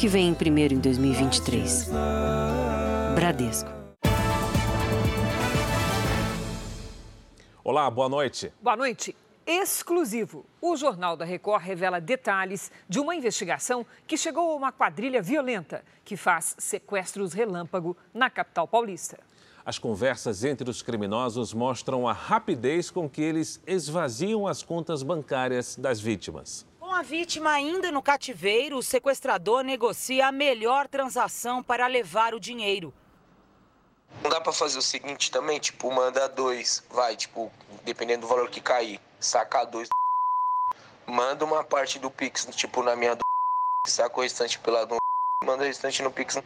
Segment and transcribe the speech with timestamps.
[0.00, 1.90] que vem primeiro em 2023.
[3.14, 3.68] Bradesco.
[7.62, 8.50] Olá, boa noite.
[8.62, 9.14] Boa noite.
[9.46, 10.46] Exclusivo.
[10.58, 15.84] O Jornal da Record revela detalhes de uma investigação que chegou a uma quadrilha violenta
[16.02, 19.18] que faz sequestros relâmpago na capital paulista.
[19.62, 25.76] As conversas entre os criminosos mostram a rapidez com que eles esvaziam as contas bancárias
[25.76, 26.69] das vítimas.
[26.90, 32.40] Com a vítima ainda no cativeiro, o sequestrador negocia a melhor transação para levar o
[32.40, 32.92] dinheiro.
[34.20, 37.48] Não dá para fazer o seguinte também, tipo, mandar dois, vai, tipo,
[37.84, 39.88] dependendo do valor que cair, sacar dois,
[41.06, 43.20] manda uma parte do Pix, tipo, na minha do
[43.86, 44.96] saca o restante pela do
[45.46, 46.42] manda o restante no Pix.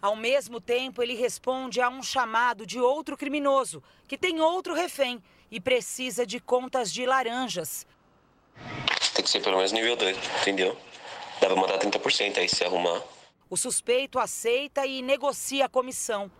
[0.00, 5.20] Ao mesmo tempo, ele responde a um chamado de outro criminoso, que tem outro refém
[5.50, 7.84] e precisa de contas de laranjas.
[9.14, 10.76] Tem que ser pelo menos nível 2, entendeu?
[11.40, 13.02] Dá pra mandar 30% aí se arrumar.
[13.48, 16.30] O suspeito aceita e negocia a comissão.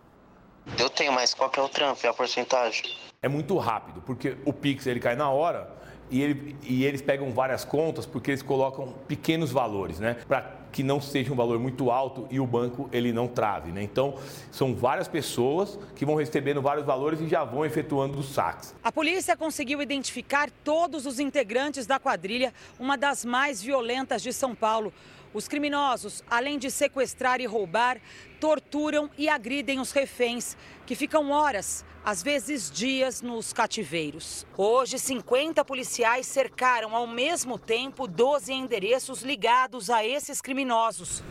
[0.77, 2.95] Eu tenho, mas qual que é o trampo, é a porcentagem?
[3.21, 5.69] É muito rápido, porque o Pix ele cai na hora
[6.09, 10.17] e, ele, e eles pegam várias contas porque eles colocam pequenos valores, né?
[10.27, 10.41] Para
[10.75, 13.81] que não seja um valor muito alto e o banco ele não trave, né?
[13.81, 14.15] Então,
[14.51, 18.75] são várias pessoas que vão recebendo vários valores e já vão efetuando os saques.
[18.83, 24.53] A polícia conseguiu identificar todos os integrantes da quadrilha, uma das mais violentas de São
[24.53, 24.91] Paulo.
[25.35, 27.99] Os criminosos, além de sequestrar e roubar,
[28.39, 30.55] torturam e agridem os reféns,
[30.85, 34.47] que ficam horas, às vezes dias, nos cativeiros.
[34.55, 41.21] Hoje, 50 policiais cercaram ao mesmo tempo 12 endereços ligados a esses criminosos.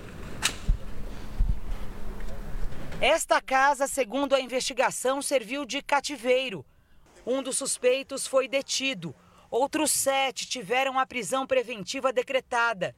[3.00, 6.62] Esta casa, segundo a investigação, serviu de cativeiro.
[7.27, 9.14] Um dos suspeitos foi detido.
[9.50, 12.94] Outros sete tiveram a prisão preventiva decretada.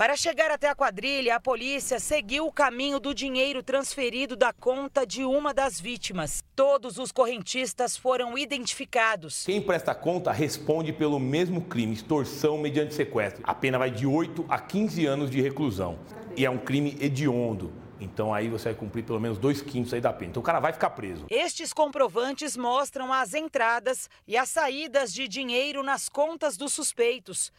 [0.00, 5.06] Para chegar até a quadrilha, a polícia seguiu o caminho do dinheiro transferido da conta
[5.06, 6.42] de uma das vítimas.
[6.56, 9.44] Todos os correntistas foram identificados.
[9.44, 13.42] Quem presta conta responde pelo mesmo crime, extorsão mediante sequestro.
[13.44, 15.98] A pena vai de 8 a 15 anos de reclusão.
[16.34, 17.70] E é um crime hediondo.
[18.00, 20.30] Então aí você vai cumprir pelo menos dois quintos aí da pena.
[20.30, 21.26] Então o cara vai ficar preso.
[21.28, 27.52] Estes comprovantes mostram as entradas e as saídas de dinheiro nas contas dos suspeitos.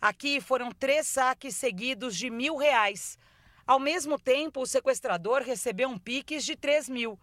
[0.00, 3.18] Aqui foram três saques seguidos de mil reais.
[3.66, 7.18] Ao mesmo tempo, o sequestrador recebeu um piques de 3 mil.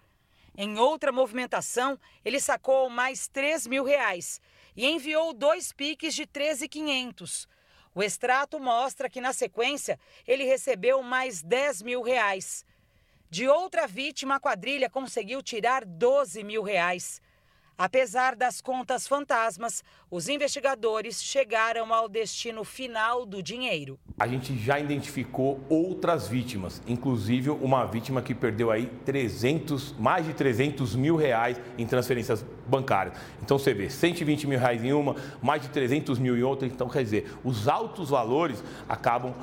[0.58, 4.42] Em outra movimentação, ele sacou mais 3 mil reais
[4.76, 7.48] e enviou dois piques de 13,500.
[7.94, 9.98] O extrato mostra que, na sequência,
[10.28, 12.66] ele recebeu mais 10 mil reais.
[13.30, 17.22] De outra vítima, a quadrilha conseguiu tirar 12 mil reais.
[17.78, 24.00] Apesar das contas fantasmas, os investigadores chegaram ao destino final do dinheiro.
[24.18, 30.34] A gente já identificou outras vítimas, inclusive uma vítima que perdeu aí 300, mais de
[30.34, 33.18] 300 mil reais em transferências bancárias.
[33.44, 36.66] Então você vê, 120 mil reais em uma, mais de 300 mil em outra.
[36.66, 39.34] Então quer dizer, os altos valores acabam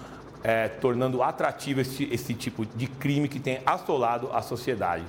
[0.43, 5.05] é, tornando atrativo esse, esse tipo de crime que tem assolado a sociedade.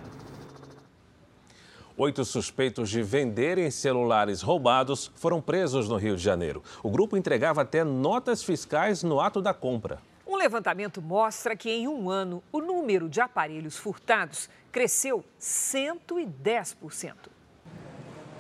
[1.96, 6.64] Oito suspeitos de venderem celulares roubados foram presos no Rio de Janeiro.
[6.82, 10.02] O grupo entregava até notas fiscais no ato da compra.
[10.26, 17.14] Um levantamento mostra que em um ano o número de aparelhos furtados cresceu 110%.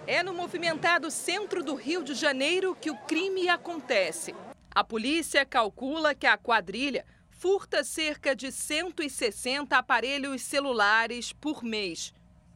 [0.07, 4.33] É no movimentado centro do Rio de Janeiro que o crime acontece.
[4.73, 12.11] A polícia calcula que a quadrilha furta cerca de 160 aparelhos celulares por mês.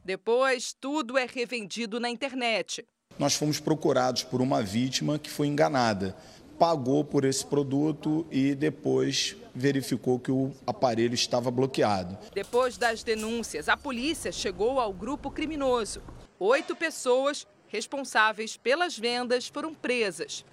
[0.08, 2.88] Depois, tudo é revendido na internet.
[3.20, 6.16] Nós fomos procurados por uma vítima que foi enganada.
[6.58, 12.18] Pagou por esse produto e depois verificou que o aparelho estava bloqueado.
[12.34, 16.02] Depois das denúncias, a polícia chegou ao grupo criminoso.
[16.40, 20.46] Oito pessoas responsáveis pelas vendas foram presas.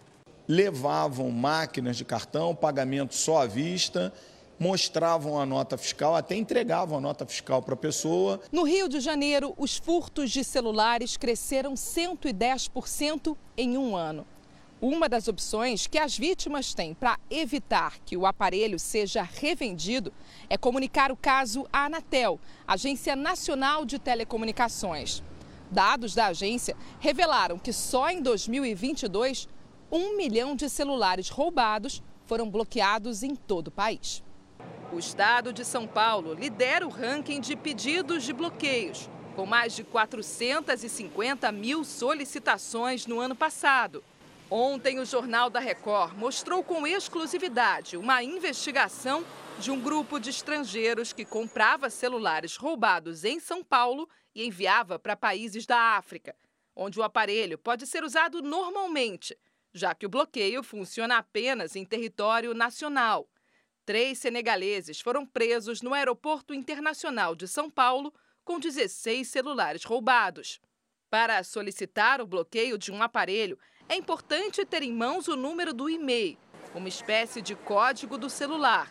[0.49, 4.13] Levavam máquinas de cartão, pagamento só à vista
[4.59, 8.41] mostravam a nota fiscal, até entregavam a nota fiscal para a pessoa.
[8.53, 14.27] No Rio de Janeiro, os furtos de celulares cresceram 110% em um ano.
[14.81, 20.13] Uma das opções que as vítimas têm para evitar que o aparelho seja revendido
[20.51, 25.23] é comunicar o caso à Anatel, Agência Nacional de Telecomunicações.
[25.71, 29.49] Dados da agência revelaram que só em 2022,
[29.91, 34.23] um milhão de celulares roubados foram bloqueados em todo o país.
[34.93, 39.83] O estado de São Paulo lidera o ranking de pedidos de bloqueios, com mais de
[39.83, 44.05] 450 mil solicitações no ano passado.
[44.51, 49.25] Ontem, o Jornal da Record mostrou com exclusividade uma investigação
[49.59, 55.17] de um grupo de estrangeiros que comprava celulares roubados em São Paulo e enviava para
[55.17, 56.37] países da África,
[56.77, 59.37] onde o aparelho pode ser usado normalmente,
[59.73, 63.29] já que o bloqueio funciona apenas em território nacional.
[63.87, 70.59] Três senegaleses foram presos no Aeroporto Internacional de São Paulo com 16 celulares roubados.
[71.11, 75.91] Para solicitar o bloqueio de um aparelho, é importante ter em mãos o número do
[75.91, 76.39] e-mail,
[76.75, 78.91] uma espécie de código do celular.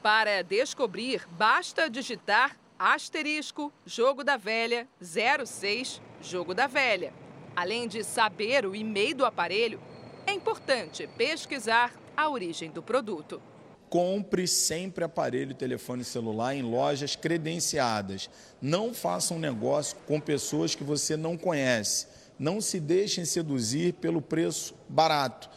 [0.00, 7.12] Para descobrir, basta digitar asterisco jogo da velha 06 jogo da velha.
[7.56, 9.80] Além de saber o e-mail do aparelho,
[10.24, 13.42] é importante pesquisar a origem do produto.
[13.90, 18.30] Compre sempre aparelho telefone celular em lojas credenciadas.
[18.62, 22.06] Não faça um negócio com pessoas que você não conhece.
[22.38, 25.50] Não se deixem seduzir pelo preço barato.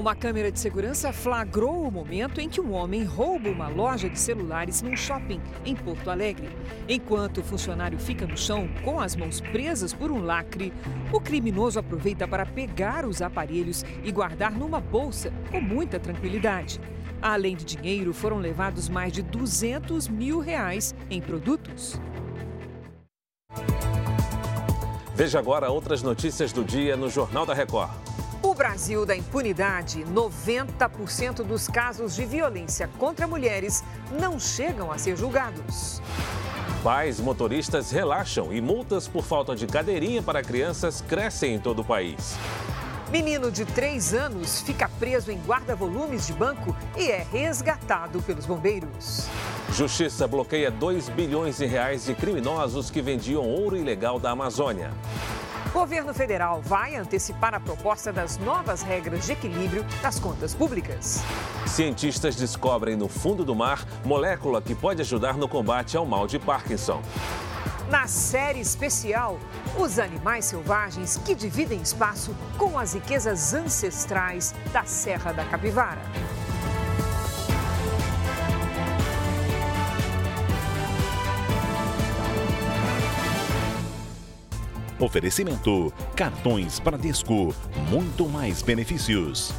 [0.00, 4.18] Uma câmera de segurança flagrou o momento em que um homem rouba uma loja de
[4.18, 6.48] celulares num shopping em Porto Alegre.
[6.88, 10.72] Enquanto o funcionário fica no chão com as mãos presas por um lacre,
[11.12, 16.80] o criminoso aproveita para pegar os aparelhos e guardar numa bolsa com muita tranquilidade.
[17.20, 22.00] Além de dinheiro, foram levados mais de 200 mil reais em produtos.
[25.14, 28.09] Veja agora outras notícias do dia no Jornal da Record.
[28.42, 33.84] O Brasil da impunidade, 90% dos casos de violência contra mulheres
[34.18, 36.00] não chegam a ser julgados.
[36.82, 41.84] Pais motoristas relaxam e multas por falta de cadeirinha para crianças crescem em todo o
[41.84, 42.34] país.
[43.10, 49.28] Menino de 3 anos fica preso em guarda-volumes de banco e é resgatado pelos bombeiros.
[49.74, 54.92] Justiça bloqueia 2 bilhões de reais de criminosos que vendiam ouro ilegal da Amazônia.
[55.72, 61.22] Governo federal vai antecipar a proposta das novas regras de equilíbrio das contas públicas.
[61.64, 66.40] Cientistas descobrem no fundo do mar molécula que pode ajudar no combate ao mal de
[66.40, 67.00] Parkinson.
[67.88, 69.38] Na série especial,
[69.78, 76.02] os animais selvagens que dividem espaço com as riquezas ancestrais da Serra da Capivara.
[85.00, 87.54] Oferecimento: cartões Bradesco,
[87.88, 89.52] muito mais benefícios.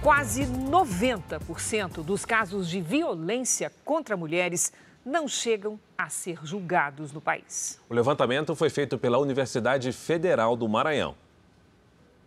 [0.00, 4.72] Quase 90% dos casos de violência contra mulheres
[5.04, 7.80] não chegam a ser julgados no país.
[7.88, 11.16] O levantamento foi feito pela Universidade Federal do Maranhão.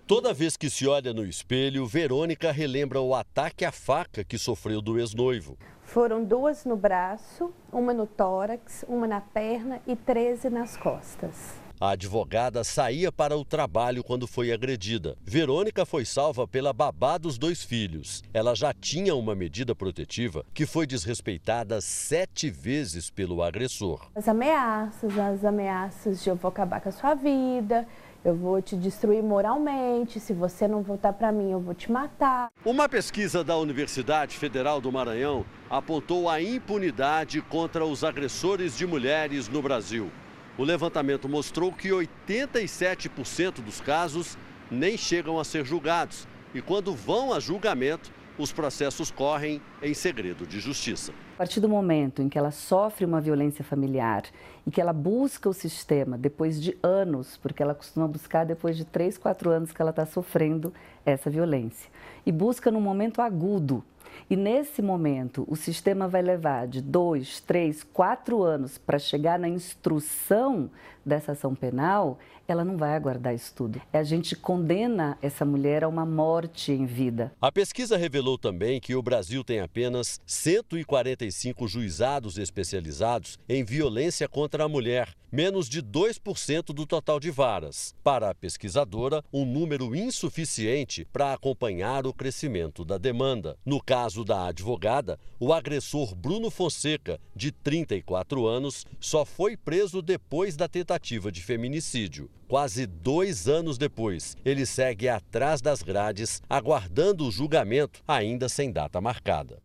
[0.07, 4.81] Toda vez que se olha no espelho, Verônica relembra o ataque à faca que sofreu
[4.81, 5.57] do ex-noivo.
[5.83, 11.59] Foram duas no braço, uma no tórax, uma na perna e 13 nas costas.
[11.79, 15.15] A advogada saía para o trabalho quando foi agredida.
[15.23, 18.23] Verônica foi salva pela babá dos dois filhos.
[18.33, 24.07] Ela já tinha uma medida protetiva que foi desrespeitada sete vezes pelo agressor.
[24.15, 27.85] As ameaças, as ameaças de eu vou acabar com a sua vida,
[28.27, 32.51] eu vou te destruir moralmente, se você não voltar para mim, eu vou te matar.
[32.65, 39.47] Uma pesquisa da Universidade Federal do Maranhão apontou a impunidade contra os agressores de mulheres
[39.47, 40.11] no Brasil.
[40.57, 44.37] O levantamento mostrou que 87% dos casos
[44.69, 50.45] nem chegam a ser julgados e, quando vão a julgamento, os processos correm em segredo
[50.45, 51.11] de justiça.
[51.35, 54.23] A partir do momento em que ela sofre uma violência familiar
[54.65, 58.85] e que ela busca o sistema depois de anos, porque ela costuma buscar depois de
[58.85, 60.73] três, quatro anos que ela está sofrendo
[61.05, 61.89] essa violência,
[62.25, 63.83] e busca num momento agudo,
[64.29, 69.47] e nesse momento, o sistema vai levar de dois, três, quatro anos para chegar na
[69.47, 70.69] instrução
[71.07, 73.81] dessa ação penal, ela não vai aguardar isso tudo.
[73.91, 77.31] A gente condena essa mulher a uma morte em vida.
[77.41, 84.65] A pesquisa revelou também que o Brasil tem apenas 145 juizados especializados em violência contra
[84.65, 87.95] a mulher, menos de 2% do total de varas.
[88.03, 93.57] Para a pesquisadora, um número insuficiente para acompanhar o crescimento da demanda.
[93.65, 100.55] No caso da advogada, o agressor Bruno Fonseca, de 34 anos, só foi preso depois
[100.55, 100.96] da tentativa
[101.31, 102.29] de feminicídio.
[102.47, 108.99] Quase dois anos depois, ele segue atrás das grades, aguardando o julgamento, ainda sem data
[108.99, 109.61] marcada.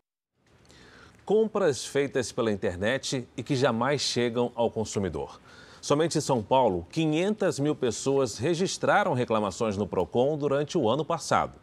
[1.25, 5.39] Compras feitas pela internet e que jamais chegam ao consumidor.
[5.81, 11.62] Somente em São Paulo, 500 mil pessoas registraram reclamações no PROCON durante o ano passado.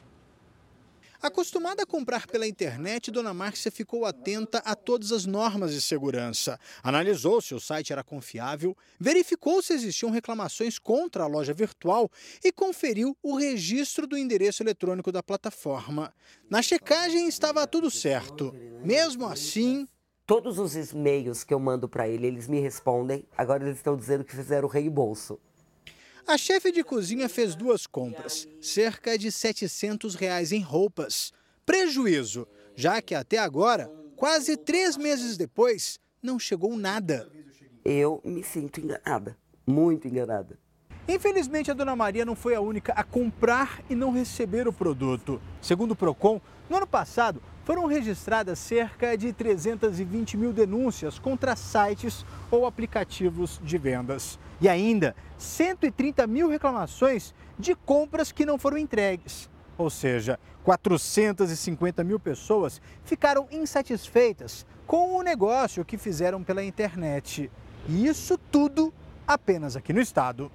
[1.22, 6.58] Acostumada a comprar pela internet, Dona Márcia ficou atenta a todas as normas de segurança.
[6.82, 12.10] Analisou se o site era confiável, verificou se existiam reclamações contra a loja virtual
[12.42, 16.10] e conferiu o registro do endereço eletrônico da plataforma.
[16.48, 18.54] Na checagem estava tudo certo.
[18.82, 19.86] Mesmo assim,
[20.24, 23.26] todos os e-mails que eu mando para ele, eles me respondem.
[23.36, 25.38] Agora eles estão dizendo que fizeram o reembolso.
[26.30, 31.32] A chefe de cozinha fez duas compras, cerca de 700 reais em roupas.
[31.66, 32.46] Prejuízo,
[32.76, 37.28] já que até agora, quase três meses depois, não chegou nada.
[37.84, 40.56] Eu me sinto enganada, muito enganada.
[41.08, 45.42] Infelizmente, a dona Maria não foi a única a comprar e não receber o produto.
[45.60, 52.26] Segundo o Procon, no ano passado foram registradas cerca de 320 mil denúncias contra sites
[52.50, 54.40] ou aplicativos de vendas.
[54.60, 59.48] E ainda 130 mil reclamações de compras que não foram entregues.
[59.78, 67.48] Ou seja, 450 mil pessoas ficaram insatisfeitas com o negócio que fizeram pela internet.
[67.88, 68.92] E isso tudo
[69.28, 70.50] apenas aqui no estado.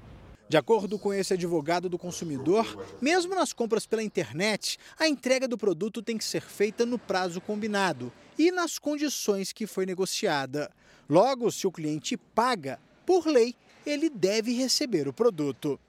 [0.48, 2.66] De acordo com esse advogado do consumidor,
[3.02, 7.42] mesmo nas compras pela internet, a entrega do produto tem que ser feita no prazo
[7.42, 10.72] combinado e nas condições que foi negociada.
[11.10, 15.80] Logo, se o cliente paga, por lei, ele deve receber o produto.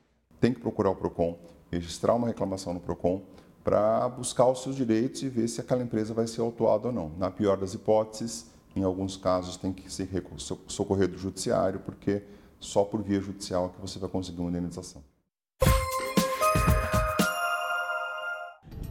[0.40, 1.38] Tem que procurar o PROCON,
[1.70, 3.22] registrar uma reclamação no PROCON
[3.62, 7.10] para buscar os seus direitos e ver se aquela empresa vai ser autuada ou não.
[7.18, 10.08] Na pior das hipóteses, em alguns casos tem que se
[10.66, 12.22] socorrer do judiciário, porque
[12.66, 15.02] só por via judicial que você vai conseguir uma indenização.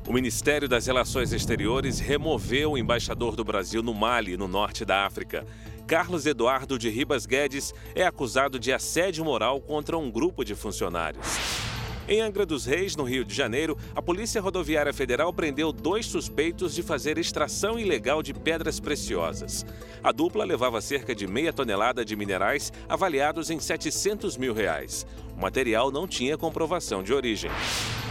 [0.07, 5.05] O Ministério das Relações Exteriores removeu o embaixador do Brasil no Mali, no norte da
[5.05, 5.45] África.
[5.87, 11.64] Carlos Eduardo de Ribas Guedes é acusado de assédio moral contra um grupo de funcionários.
[12.07, 16.75] Em Angra dos Reis, no Rio de Janeiro, a Polícia Rodoviária Federal prendeu dois suspeitos
[16.75, 19.65] de fazer extração ilegal de pedras preciosas.
[20.03, 25.03] A dupla levava cerca de meia tonelada de minerais avaliados em 700 mil reais.
[25.35, 27.49] O material não tinha comprovação de origem.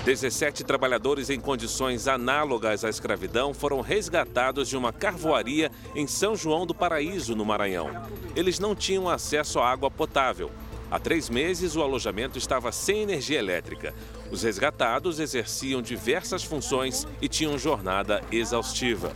[0.05, 6.67] 17 trabalhadores em condições análogas à escravidão foram resgatados de uma carvoaria em São João
[6.67, 7.91] do Paraíso, no Maranhão.
[8.35, 10.51] Eles não tinham acesso à água potável.
[10.95, 13.93] Há três meses, o alojamento estava sem energia elétrica.
[14.31, 19.13] Os resgatados exerciam diversas funções e tinham jornada exaustiva.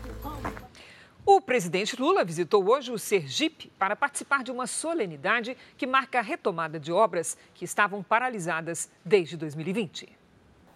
[1.24, 6.22] O presidente Lula visitou hoje o Sergipe para participar de uma solenidade que marca a
[6.22, 10.17] retomada de obras que estavam paralisadas desde 2020.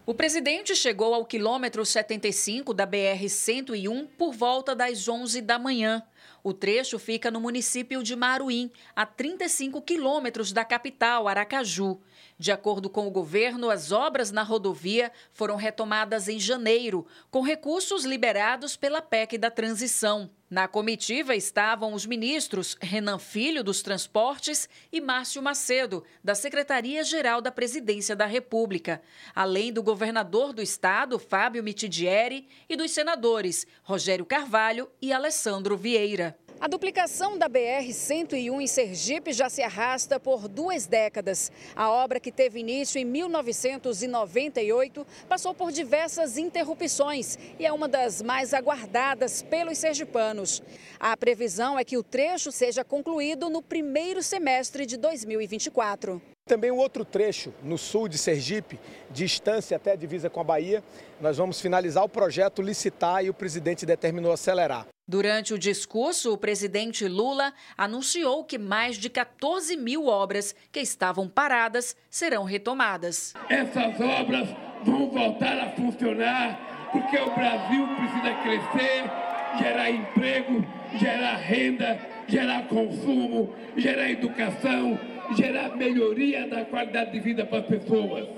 [0.04, 6.02] O presidente chegou ao quilômetro 75 da BR-101 por volta das 11 da manhã.
[6.42, 12.00] O trecho fica no município de Maruim, a 35 quilômetros da capital, Aracaju.
[12.36, 18.04] De acordo com o governo, as obras na rodovia foram retomadas em janeiro, com recursos
[18.04, 20.28] liberados pela PEC da transição.
[20.52, 27.50] Na comitiva estavam os ministros Renan Filho, dos Transportes, e Márcio Macedo, da Secretaria-Geral da
[27.50, 29.00] Presidência da República,
[29.34, 36.38] além do governador do estado, Fábio Mitidieri, e dos senadores Rogério Carvalho e Alessandro Vieira.
[36.62, 41.50] A duplicação da BR-101 em Sergipe já se arrasta por duas décadas.
[41.74, 48.22] A obra, que teve início em 1998, passou por diversas interrupções e é uma das
[48.22, 50.62] mais aguardadas pelos sergipanos.
[51.00, 56.22] A previsão é que o trecho seja concluído no primeiro semestre de 2024.
[56.52, 58.78] Também o outro trecho, no sul de Sergipe,
[59.10, 60.84] distância até a divisa com a Bahia,
[61.18, 64.86] nós vamos finalizar o projeto, licitar e o presidente determinou acelerar.
[65.08, 71.26] Durante o discurso, o presidente Lula anunciou que mais de 14 mil obras que estavam
[71.26, 73.32] paradas serão retomadas.
[73.48, 74.46] Essas obras
[74.84, 79.10] vão voltar a funcionar porque o Brasil precisa crescer,
[79.58, 80.62] gerar emprego,
[80.98, 85.00] gerar renda, gerar consumo, gerar educação,
[85.34, 88.28] gerar melhoria da qualidade de vida para as pessoas.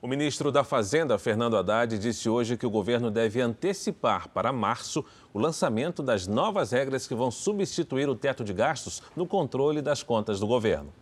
[0.00, 5.04] O ministro da Fazenda, Fernando Haddad, disse hoje que o governo deve antecipar para março
[5.32, 10.02] o lançamento das novas regras que vão substituir o teto de gastos no controle das
[10.02, 10.92] contas do governo.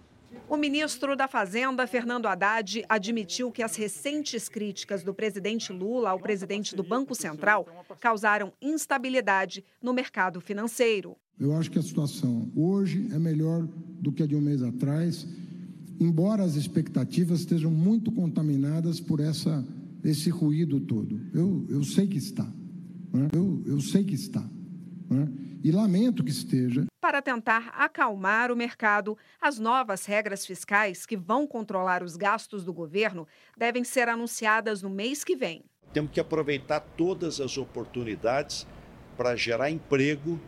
[0.51, 6.19] O ministro da Fazenda, Fernando Haddad, admitiu que as recentes críticas do presidente Lula ao
[6.19, 7.67] presidente do Banco Central
[8.01, 11.17] causaram instabilidade no mercado financeiro.
[11.41, 13.67] Eu acho que a situação hoje é melhor
[14.01, 15.27] do que a de um mês atrás
[16.01, 19.63] embora as expectativas estejam muito contaminadas por essa,
[20.03, 21.21] esse ruído todo.
[21.35, 22.45] Eu, eu sei que está.
[23.13, 23.29] Né?
[23.35, 24.43] Eu, eu sei que está.
[25.11, 25.29] Né?
[25.63, 26.87] E lamento que esteja.
[27.03, 32.73] Para tentar acalmar o mercado, as novas regras fiscais que vão controlar os gastos do
[32.73, 35.63] governo devem ser anunciadas no mês que vem.
[35.93, 38.67] Temos que aproveitar todas as oportunidades
[39.17, 40.41] para gerar emprego,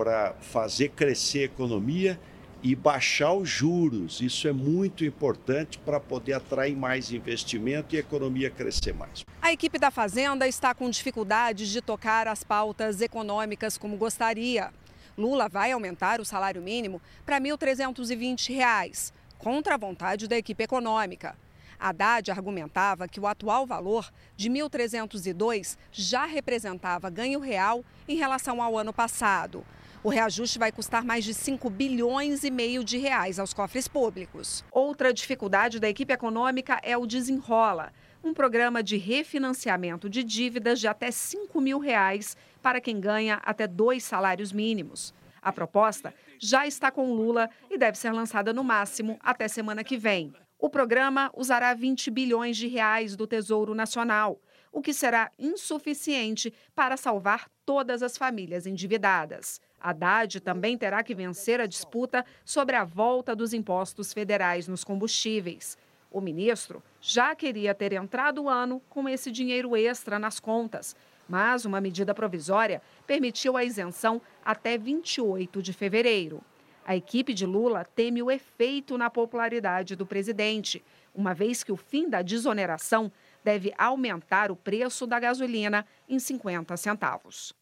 [0.00, 2.18] para fazer crescer a economia
[2.62, 4.22] e baixar os juros.
[4.22, 9.26] Isso é muito importante para poder atrair mais investimento e a economia crescer mais.
[9.42, 14.72] A equipe da Fazenda está com dificuldades de tocar as pautas econômicas como gostaria.
[15.18, 21.36] Lula vai aumentar o salário mínimo para R$ 1.320, contra a vontade da equipe econômica.
[21.78, 28.78] Haddad argumentava que o atual valor de 1.302 já representava ganho real em relação ao
[28.78, 29.62] ano passado.
[30.02, 34.64] O reajuste vai custar mais de 5 bilhões e meio de reais aos cofres públicos.
[34.72, 37.92] Outra dificuldade da equipe econômica é o Desenrola,
[38.24, 43.66] um programa de refinanciamento de dívidas de até 5 mil reais para quem ganha até
[43.66, 45.12] dois salários mínimos.
[45.42, 49.98] A proposta já está com Lula e deve ser lançada no máximo até semana que
[49.98, 50.32] vem.
[50.58, 54.40] O programa usará 20 bilhões de reais do Tesouro Nacional,
[54.72, 59.60] o que será insuficiente para salvar todas as famílias endividadas.
[59.80, 65.78] Haddad também terá que vencer a disputa sobre a volta dos impostos federais nos combustíveis.
[66.10, 70.94] O ministro já queria ter entrado o ano com esse dinheiro extra nas contas,
[71.28, 76.42] mas uma medida provisória permitiu a isenção até 28 de fevereiro.
[76.84, 80.82] A equipe de Lula teme o efeito na popularidade do presidente,
[81.14, 83.12] uma vez que o fim da desoneração
[83.44, 87.54] deve aumentar o preço da gasolina em 50 centavos.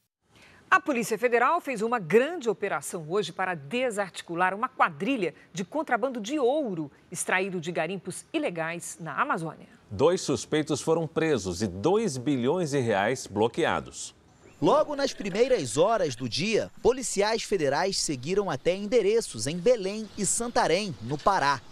[0.71, 6.39] A Polícia Federal fez uma grande operação hoje para desarticular uma quadrilha de contrabando de
[6.39, 9.67] ouro extraído de garimpos ilegais na Amazônia.
[9.91, 14.15] Dois suspeitos foram presos e 2 bilhões de reais bloqueados.
[14.61, 20.95] Logo nas primeiras horas do dia, policiais federais seguiram até endereços em Belém e Santarém,
[21.01, 21.63] no Pará.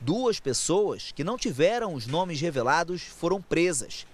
[0.00, 4.06] Duas pessoas que não tiveram os nomes revelados foram presas.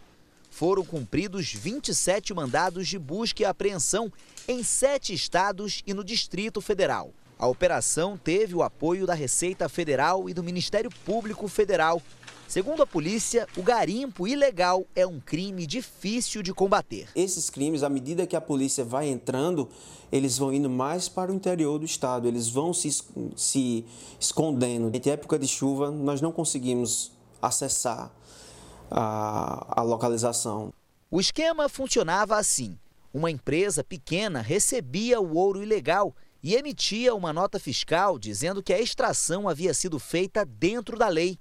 [0.51, 4.13] Foram cumpridos 27 mandados de busca e apreensão
[4.47, 7.13] em sete estados e no Distrito Federal.
[7.39, 12.01] A operação teve o apoio da Receita Federal e do Ministério Público Federal.
[12.53, 17.09] Segundo a polícia, o garimpo ilegal é um crime difícil de combater.
[17.17, 19.71] Esses crimes, à medida que a polícia vai entrando,
[20.13, 22.91] eles vão indo mais para o interior do estado, eles vão se,
[23.35, 23.87] se
[24.21, 24.95] escondendo.
[24.95, 28.13] Em época de chuva, nós não conseguimos acessar
[28.91, 30.75] a, a localização.
[31.11, 32.79] O esquema funcionava assim:
[33.15, 38.79] uma empresa pequena recebia o ouro ilegal e emitia uma nota fiscal dizendo que a
[38.79, 41.39] extração havia sido feita dentro da lei.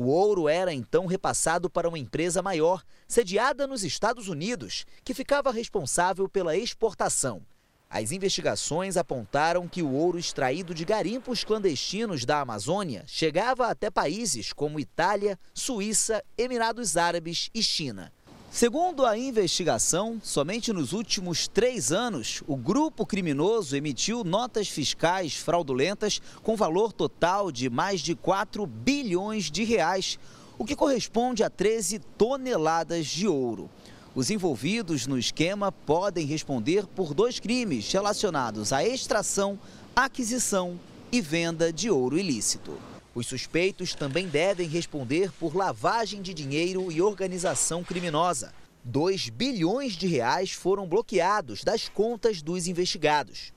[0.00, 5.50] O ouro era então repassado para uma empresa maior, sediada nos Estados Unidos, que ficava
[5.50, 7.44] responsável pela exportação.
[7.90, 14.52] As investigações apontaram que o ouro extraído de garimpos clandestinos da Amazônia chegava até países
[14.52, 18.12] como Itália, Suíça, Emirados Árabes e China.
[18.50, 26.20] Segundo a investigação, somente nos últimos três anos, o grupo criminoso emitiu notas fiscais fraudulentas
[26.42, 30.18] com valor total de mais de 4 bilhões de reais,
[30.58, 33.68] o que corresponde a 13 toneladas de ouro.
[34.14, 39.58] Os envolvidos no esquema podem responder por dois crimes relacionados à extração,
[39.94, 40.80] aquisição
[41.12, 42.72] e venda de ouro ilícito.
[43.18, 48.54] Os suspeitos também devem responder por lavagem de dinheiro e organização criminosa.
[48.84, 53.52] 2 bilhões de reais foram bloqueados das contas dos investigados.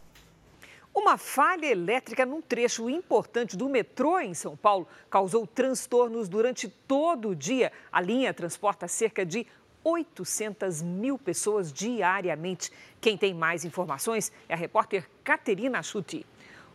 [0.91, 7.30] Uma falha elétrica num trecho importante do metrô em São Paulo causou transtornos durante todo
[7.30, 7.71] o dia.
[7.91, 9.45] A linha transporta cerca de
[9.84, 12.71] 800 mil pessoas diariamente.
[13.00, 16.26] Quem tem mais informações é a repórter Caterina Chuti.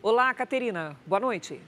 [0.00, 0.96] Olá, Caterina.
[1.04, 1.60] Boa noite.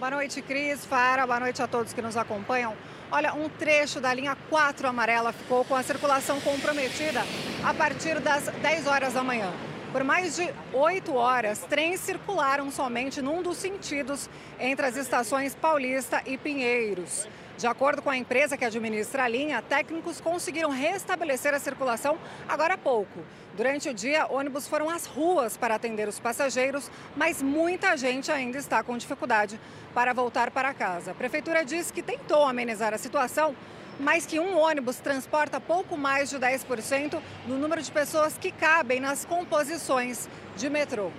[0.00, 2.74] Boa noite, Cris, Fara, boa noite a todos que nos acompanham.
[3.12, 7.20] Olha, um trecho da linha 4 amarela ficou com a circulação comprometida
[7.62, 9.52] a partir das 10 horas da manhã.
[9.92, 16.22] Por mais de oito horas, trens circularam somente num dos sentidos entre as estações Paulista
[16.24, 17.28] e Pinheiros.
[17.60, 22.18] De acordo com a empresa que administra a linha, técnicos conseguiram restabelecer a circulação
[22.48, 23.20] agora há pouco.
[23.54, 28.56] Durante o dia, ônibus foram às ruas para atender os passageiros, mas muita gente ainda
[28.56, 29.60] está com dificuldade
[29.92, 31.10] para voltar para casa.
[31.10, 33.54] A prefeitura diz que tentou amenizar a situação,
[33.98, 39.00] mas que um ônibus transporta pouco mais de 10% do número de pessoas que cabem
[39.00, 41.10] nas composições de metrô.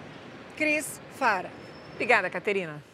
[0.58, 1.52] Cris Fara.
[1.94, 2.91] Obrigada, Caterina.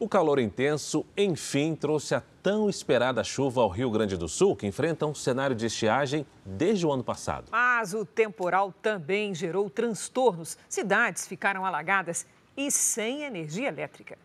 [0.00, 4.64] O calor intenso, enfim, trouxe a tão esperada chuva ao Rio Grande do Sul, que
[4.64, 7.48] enfrenta um cenário de estiagem desde o ano passado.
[7.50, 10.56] Mas o temporal também gerou transtornos.
[10.68, 12.24] Cidades ficaram alagadas
[12.56, 14.16] e sem energia elétrica.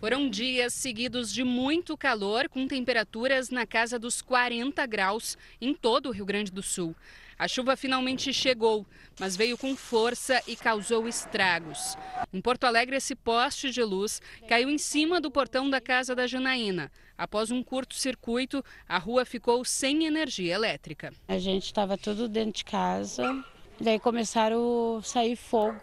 [0.00, 6.06] Foram dias seguidos de muito calor, com temperaturas na casa dos 40 graus em todo
[6.06, 6.92] o Rio Grande do Sul.
[7.40, 8.84] A chuva finalmente chegou,
[9.18, 11.96] mas veio com força e causou estragos.
[12.30, 16.26] Em Porto Alegre, esse poste de luz caiu em cima do portão da casa da
[16.26, 16.92] Janaína.
[17.16, 21.14] Após um curto-circuito, a rua ficou sem energia elétrica.
[21.26, 23.42] A gente estava tudo dentro de casa,
[23.80, 25.80] daí começaram a sair fogo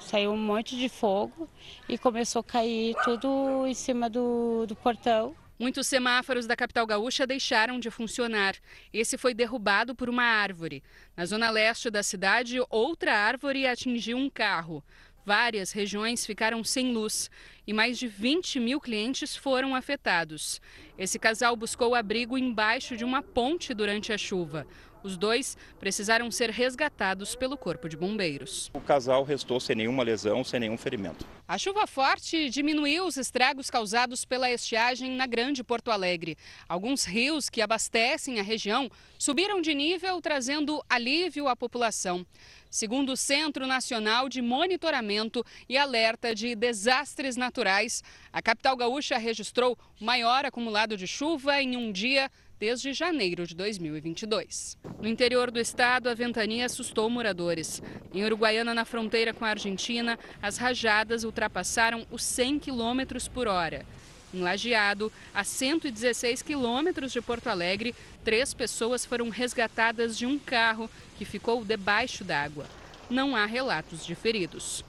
[0.00, 1.46] saiu um monte de fogo
[1.88, 5.36] e começou a cair tudo em cima do, do portão.
[5.60, 8.56] Muitos semáforos da capital gaúcha deixaram de funcionar.
[8.90, 10.82] Esse foi derrubado por uma árvore.
[11.14, 14.82] Na zona leste da cidade, outra árvore atingiu um carro.
[15.22, 17.30] Várias regiões ficaram sem luz
[17.66, 20.62] e mais de 20 mil clientes foram afetados.
[20.96, 24.66] Esse casal buscou abrigo embaixo de uma ponte durante a chuva.
[25.02, 28.70] Os dois precisaram ser resgatados pelo Corpo de Bombeiros.
[28.74, 31.26] O casal restou sem nenhuma lesão, sem nenhum ferimento.
[31.48, 36.36] A chuva forte diminuiu os estragos causados pela estiagem na Grande Porto Alegre.
[36.68, 42.24] Alguns rios que abastecem a região subiram de nível, trazendo alívio à população.
[42.70, 49.76] Segundo o Centro Nacional de Monitoramento e Alerta de Desastres Naturais, a capital gaúcha registrou
[50.00, 52.30] o maior acumulado de chuva em um dia
[52.60, 54.76] desde janeiro de 2022.
[55.00, 57.82] No interior do estado, a ventania assustou moradores.
[58.12, 63.86] Em Uruguaiana, na fronteira com a Argentina, as rajadas ultrapassaram os 100 km por hora.
[64.32, 70.88] Em Lajeado, a 116 quilômetros de Porto Alegre, três pessoas foram resgatadas de um carro
[71.16, 72.66] que ficou debaixo d'água.
[73.08, 74.84] Não há relatos de feridos.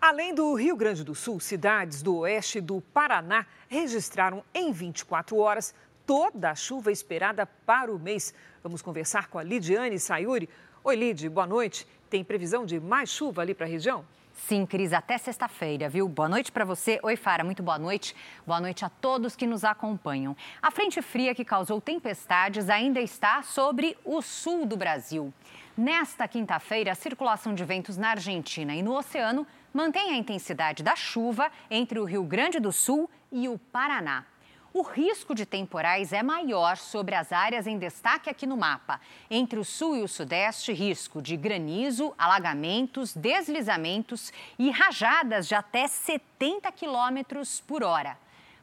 [0.00, 5.74] Além do Rio Grande do Sul, cidades do oeste do Paraná registraram em 24 horas
[6.08, 8.32] toda a chuva esperada para o mês.
[8.62, 10.48] Vamos conversar com a Lidiane Sayuri.
[10.82, 11.86] Oi, Lid, boa noite.
[12.08, 14.06] Tem previsão de mais chuva ali para a região?
[14.32, 16.08] Sim, Cris, até sexta-feira, viu?
[16.08, 16.98] Boa noite para você.
[17.02, 18.16] Oi, Fara, muito boa noite.
[18.46, 20.34] Boa noite a todos que nos acompanham.
[20.62, 25.30] A frente fria que causou tempestades ainda está sobre o sul do Brasil.
[25.76, 30.96] Nesta quinta-feira, a circulação de ventos na Argentina e no oceano mantém a intensidade da
[30.96, 34.24] chuva entre o Rio Grande do Sul e o Paraná
[34.72, 39.00] o risco de temporais é maior sobre as áreas em destaque aqui no mapa.
[39.30, 45.86] Entre o sul e o sudeste, risco de granizo, alagamentos, deslizamentos e rajadas de até
[45.86, 48.16] 70 quilômetros por hora.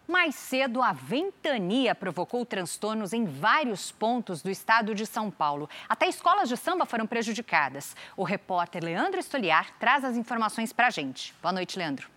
[0.08, 5.68] Mais cedo, a ventania provocou transtornos em vários pontos do estado de São Paulo.
[5.90, 7.96] Até escolas de samba foram prejudicadas.
[8.16, 11.34] O repórter Leandro Estoliar traz as informações para a gente.
[11.42, 12.15] Boa noite, Leandro.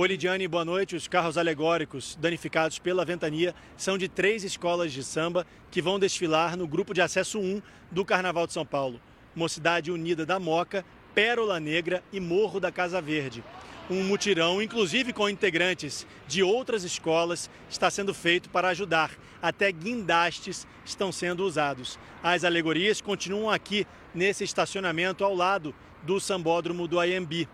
[0.00, 0.94] Oi, Lidiane, boa noite.
[0.94, 6.56] Os carros alegóricos danificados pela ventania são de três escolas de samba que vão desfilar
[6.56, 9.00] no grupo de acesso 1 do Carnaval de São Paulo.
[9.34, 10.84] Mocidade Unida da Moca,
[11.16, 13.42] Pérola Negra e Morro da Casa Verde.
[13.90, 19.10] Um mutirão, inclusive com integrantes de outras escolas, está sendo feito para ajudar.
[19.42, 21.98] Até guindastes estão sendo usados.
[22.22, 23.84] As alegorias continuam aqui
[24.14, 27.48] nesse estacionamento ao lado do sambódromo do IMB.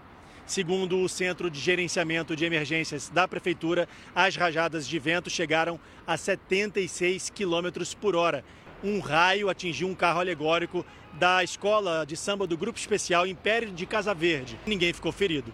[0.46, 6.16] Segundo o Centro de Gerenciamento de Emergências da Prefeitura, as rajadas de vento chegaram a
[6.16, 8.44] 76 km por hora.
[8.82, 13.86] Um raio atingiu um carro alegórico da escola de samba do Grupo Especial Império de
[13.86, 14.58] Casa Verde.
[14.66, 15.50] Ninguém ficou ferido.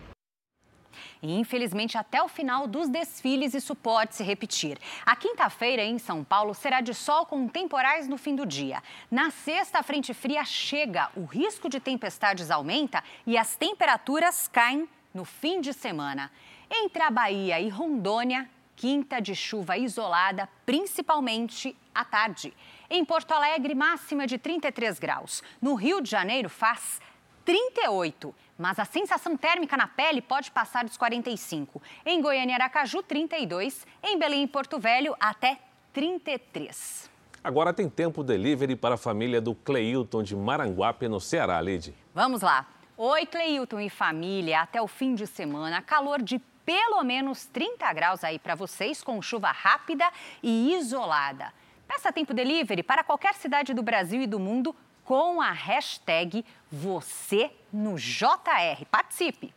[1.23, 4.79] E infelizmente, até o final dos desfiles, isso pode se repetir.
[5.05, 8.83] A quinta-feira em São Paulo será de sol com temporais no fim do dia.
[9.11, 14.89] Na sexta, a frente fria chega, o risco de tempestades aumenta e as temperaturas caem
[15.13, 16.31] no fim de semana.
[16.71, 22.55] Entre a Bahia e Rondônia, quinta de chuva isolada, principalmente à tarde.
[22.89, 25.43] Em Porto Alegre, máxima de 33 graus.
[25.61, 26.99] No Rio de Janeiro, faz
[27.45, 31.81] 38 mas a sensação térmica na pele pode passar dos 45.
[32.05, 33.87] Em Goiânia e Aracaju, 32.
[34.03, 35.59] Em Belém e Porto Velho, até
[35.95, 37.09] 33.
[37.43, 41.95] Agora tem tempo delivery para a família do Cleilton de Maranguape, no Ceará, Lid.
[42.15, 42.67] Vamos lá.
[42.99, 44.61] Oi, Cleilton e família.
[44.61, 49.23] Até o fim de semana, calor de pelo menos 30 graus aí para vocês, com
[49.23, 50.05] chuva rápida
[50.43, 51.51] e isolada.
[51.89, 57.51] Peça tempo delivery para qualquer cidade do Brasil e do mundo com a hashtag você
[57.73, 58.85] no JR.
[58.91, 59.53] Participe.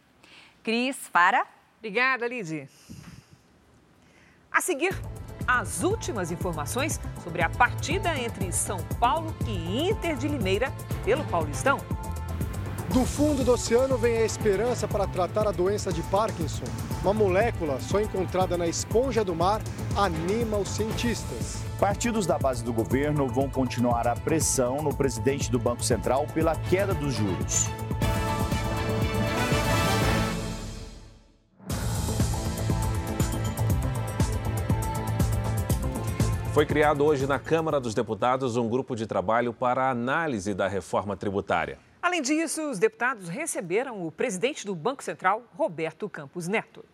[0.63, 1.45] Cris, para.
[1.80, 2.69] Obrigada, Lidy.
[4.52, 4.95] A seguir,
[5.47, 10.71] as últimas informações sobre a partida entre São Paulo e Inter de Limeira
[11.04, 11.80] pelo Paulistão.
[12.93, 16.65] Do fundo do oceano vem a esperança para tratar a doença de Parkinson.
[17.02, 19.62] Uma molécula só encontrada na esponja do mar
[19.97, 21.63] anima os cientistas.
[21.80, 26.56] Partidos da base do governo vão continuar a pressão no presidente do Banco Central pela
[26.56, 27.67] queda dos juros.
[36.54, 40.68] Foi criado hoje na Câmara dos Deputados um grupo de trabalho para a análise da
[40.68, 41.80] reforma tributária.
[42.00, 46.86] Além disso, os deputados receberam o presidente do Banco Central, Roberto Campos Neto.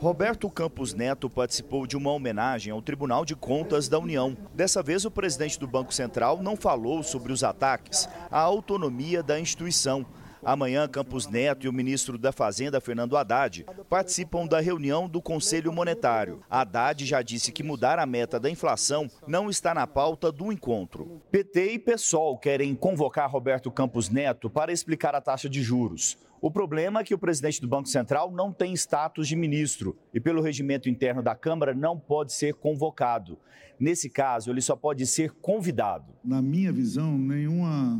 [0.00, 4.36] Roberto Campos Neto participou de uma homenagem ao Tribunal de Contas da União.
[4.52, 9.38] Dessa vez, o presidente do Banco Central não falou sobre os ataques à autonomia da
[9.38, 10.04] instituição.
[10.44, 15.72] Amanhã, Campos Neto e o ministro da Fazenda, Fernando Haddad, participam da reunião do Conselho
[15.72, 16.42] Monetário.
[16.48, 21.20] Haddad já disse que mudar a meta da inflação não está na pauta do encontro.
[21.30, 26.18] PT e PSOL querem convocar Roberto Campos Neto para explicar a taxa de juros.
[26.40, 30.20] O problema é que o presidente do Banco Central não tem status de ministro e,
[30.20, 33.38] pelo regimento interno da Câmara, não pode ser convocado.
[33.80, 36.12] Nesse caso, ele só pode ser convidado.
[36.24, 37.98] Na minha visão, nenhuma,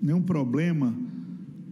[0.00, 0.94] nenhum problema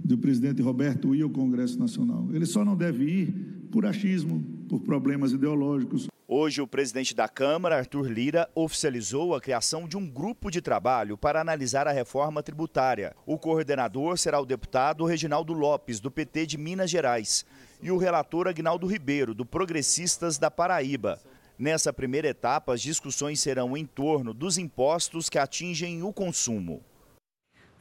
[0.04, 2.28] do presidente Roberto ir ao Congresso Nacional.
[2.32, 3.32] Ele só não deve ir
[3.70, 6.08] por achismo, por problemas ideológicos.
[6.26, 11.18] Hoje, o presidente da Câmara, Arthur Lira, oficializou a criação de um grupo de trabalho
[11.18, 13.14] para analisar a reforma tributária.
[13.26, 17.44] O coordenador será o deputado Reginaldo Lopes, do PT de Minas Gerais,
[17.82, 21.20] e o relator Agnaldo Ribeiro, do Progressistas da Paraíba.
[21.58, 26.82] Nessa primeira etapa, as discussões serão em torno dos impostos que atingem o consumo.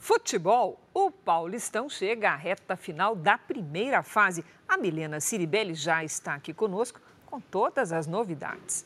[0.03, 4.43] Futebol, o Paulistão chega à reta final da primeira fase.
[4.67, 8.85] A Milena Ciribelli já está aqui conosco com todas as novidades.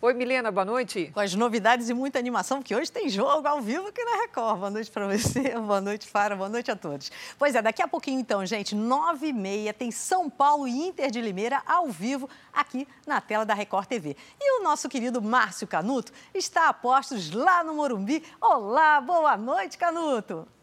[0.00, 1.10] Oi, Milena, boa noite.
[1.12, 4.58] Com as novidades e muita animação, porque hoje tem jogo ao vivo aqui na Record.
[4.58, 7.12] Boa noite para você, boa noite, Fara, boa noite a todos.
[7.38, 11.10] Pois é, daqui a pouquinho, então, gente, nove e meia, tem São Paulo e Inter
[11.10, 14.16] de Limeira ao vivo aqui na tela da Record TV.
[14.40, 18.24] E o nosso querido Márcio Canuto está a postos lá no Morumbi.
[18.40, 20.53] Olá, boa noite, Canuto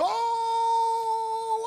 [0.00, 0.49] bom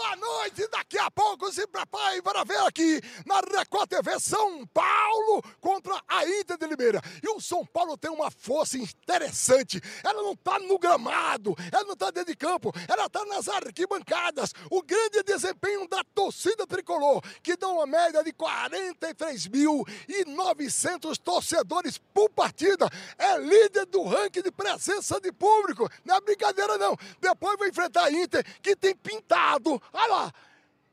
[0.03, 0.67] Boa noite!
[0.67, 6.27] Daqui a pouco se prepare para ver aqui na Record TV São Paulo contra a
[6.27, 7.01] Inter de Limeira.
[7.23, 9.81] E o São Paulo tem uma força interessante.
[10.03, 14.53] Ela não está no gramado, ela não está dentro de campo, ela está nas arquibancadas.
[14.69, 22.89] O grande desempenho da torcida tricolor, que dá uma média de 43.900 torcedores por partida,
[23.17, 25.89] é líder do ranking de presença de público.
[26.03, 26.97] Não é brincadeira, não.
[27.21, 29.81] Depois vai enfrentar a Inter, que tem pintado.
[29.93, 30.33] Olha lá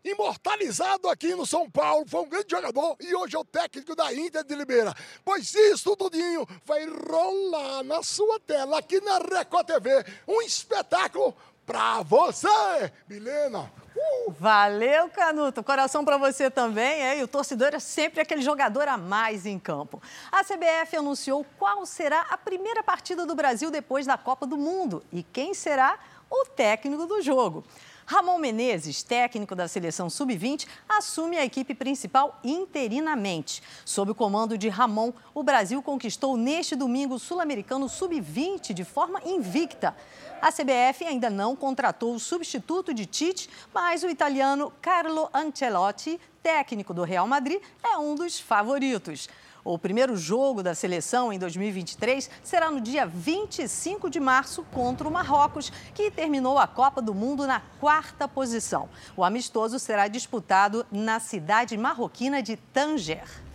[0.05, 4.13] imortalizado aqui no São Paulo, foi um grande jogador e hoje é o técnico da
[4.15, 4.95] Inter de Limeira.
[5.25, 10.05] Pois isso, Dudinho, vai rolar na sua tela aqui na Record TV.
[10.27, 11.37] Um espetáculo
[11.67, 13.71] pra você, Milena.
[13.95, 14.33] Uh!
[14.39, 15.63] Valeu, Canuto.
[15.63, 17.19] Coração para você também, é?
[17.19, 20.01] E o torcedor é sempre aquele jogador a mais em campo.
[20.33, 25.05] A CBF anunciou qual será a primeira partida do Brasil depois da Copa do Mundo
[25.13, 25.99] e quem será
[26.31, 27.65] o técnico do jogo.
[28.11, 33.62] Ramon Menezes, técnico da seleção sub-20, assume a equipe principal interinamente.
[33.85, 39.20] Sob o comando de Ramon, o Brasil conquistou neste domingo o Sul-Americano sub-20 de forma
[39.25, 39.96] invicta.
[40.42, 46.92] A CBF ainda não contratou o substituto de Tite, mas o italiano Carlo Ancelotti, técnico
[46.92, 49.29] do Real Madrid, é um dos favoritos.
[49.62, 55.11] O primeiro jogo da seleção em 2023 será no dia 25 de março contra o
[55.11, 58.88] Marrocos, que terminou a Copa do Mundo na quarta posição.
[59.16, 63.50] O amistoso será disputado na cidade marroquina de Tanger.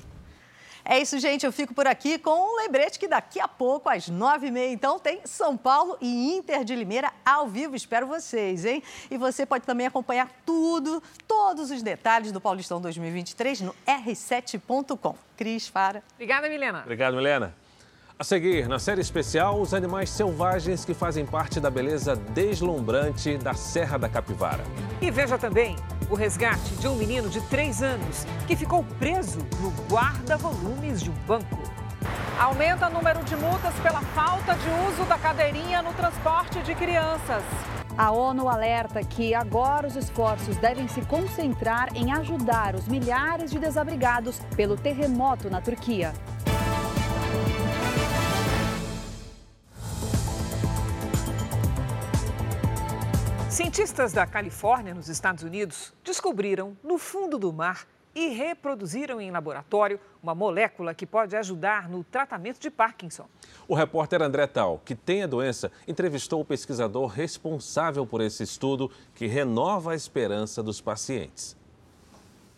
[0.88, 1.46] É isso, gente.
[1.46, 4.72] Eu fico por aqui com um lembrete que daqui a pouco, às nove e meia,
[4.72, 7.76] então, tem São Paulo e Inter de Limeira ao vivo.
[7.76, 8.84] Espero vocês, hein?
[9.10, 15.16] E você pode também acompanhar tudo, todos os detalhes do Paulistão 2023 no r7.com.
[15.36, 16.04] Cris, para.
[16.14, 16.82] Obrigada, Milena.
[16.84, 17.65] Obrigado, Milena.
[18.18, 23.54] A seguir, na série especial, os animais selvagens que fazem parte da beleza deslumbrante da
[23.54, 24.64] Serra da Capivara.
[25.02, 25.76] E veja também
[26.10, 31.14] o resgate de um menino de 3 anos que ficou preso no guarda-volumes de um
[31.28, 31.62] banco.
[32.40, 37.44] Aumenta o número de multas pela falta de uso da cadeirinha no transporte de crianças.
[37.98, 43.60] A ONU alerta que agora os esforços devem se concentrar em ajudar os milhares de
[43.60, 46.14] desabrigados pelo terremoto na Turquia.
[53.56, 59.98] Cientistas da Califórnia, nos Estados Unidos, descobriram no fundo do mar e reproduziram em laboratório
[60.22, 63.30] uma molécula que pode ajudar no tratamento de Parkinson.
[63.66, 68.92] O repórter André Tal, que tem a doença, entrevistou o pesquisador responsável por esse estudo
[69.14, 71.56] que renova a esperança dos pacientes.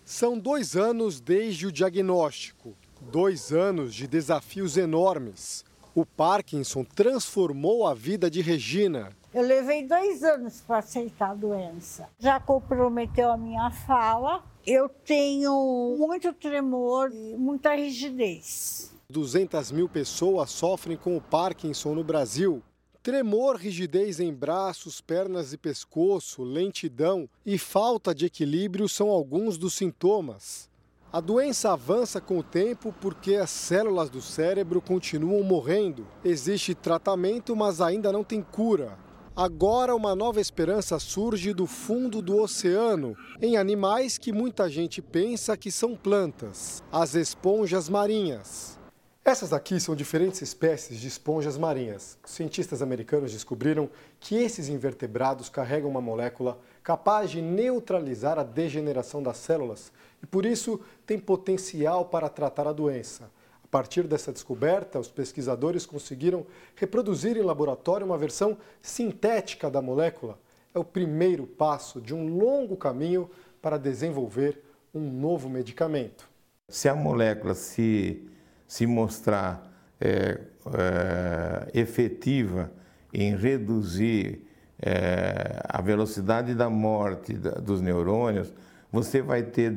[0.03, 5.63] São dois anos desde o diagnóstico, dois anos de desafios enormes.
[5.97, 12.07] O Parkinson transformou a vida de Regina, eu levei dois anos para aceitar a doença.
[12.19, 14.43] Já comprometeu a minha fala.
[14.63, 18.93] Eu tenho muito tremor e muita rigidez.
[19.10, 22.62] 200 mil pessoas sofrem com o Parkinson no Brasil.
[23.01, 29.73] Tremor, rigidez em braços, pernas e pescoço, lentidão e falta de equilíbrio são alguns dos
[29.73, 30.66] sintomas.
[31.11, 36.05] A doença avança com o tempo porque as células do cérebro continuam morrendo.
[36.23, 38.97] Existe tratamento, mas ainda não tem cura.
[39.33, 45.55] Agora, uma nova esperança surge do fundo do oceano, em animais que muita gente pensa
[45.55, 48.77] que são plantas, as esponjas marinhas.
[49.23, 52.17] Essas aqui são diferentes espécies de esponjas marinhas.
[52.25, 53.89] Cientistas americanos descobriram
[54.19, 56.57] que esses invertebrados carregam uma molécula
[56.88, 59.91] capaz de neutralizar a degeneração das células
[60.23, 63.30] e, por isso, tem potencial para tratar a doença.
[63.62, 66.45] A partir dessa descoberta, os pesquisadores conseguiram
[66.78, 70.39] reproduzir em laboratório uma versão sintética da molécula.
[70.73, 73.30] É o primeiro passo de um longo caminho
[73.62, 74.63] para desenvolver
[74.95, 76.30] um novo medicamento.
[76.69, 78.26] Se a molécula se,
[78.65, 80.39] se mostrar é,
[80.73, 82.71] é, efetiva
[83.13, 84.46] em reduzir
[84.81, 88.53] é, a velocidade da morte da, dos neurônios,
[88.91, 89.75] você vai ter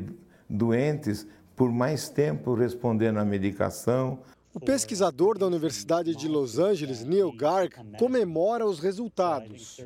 [0.48, 4.18] doentes por mais tempo respondendo à medicação.
[4.52, 9.76] O pesquisador da Universidade de Los Angeles, Neil Garg, comemora os resultados.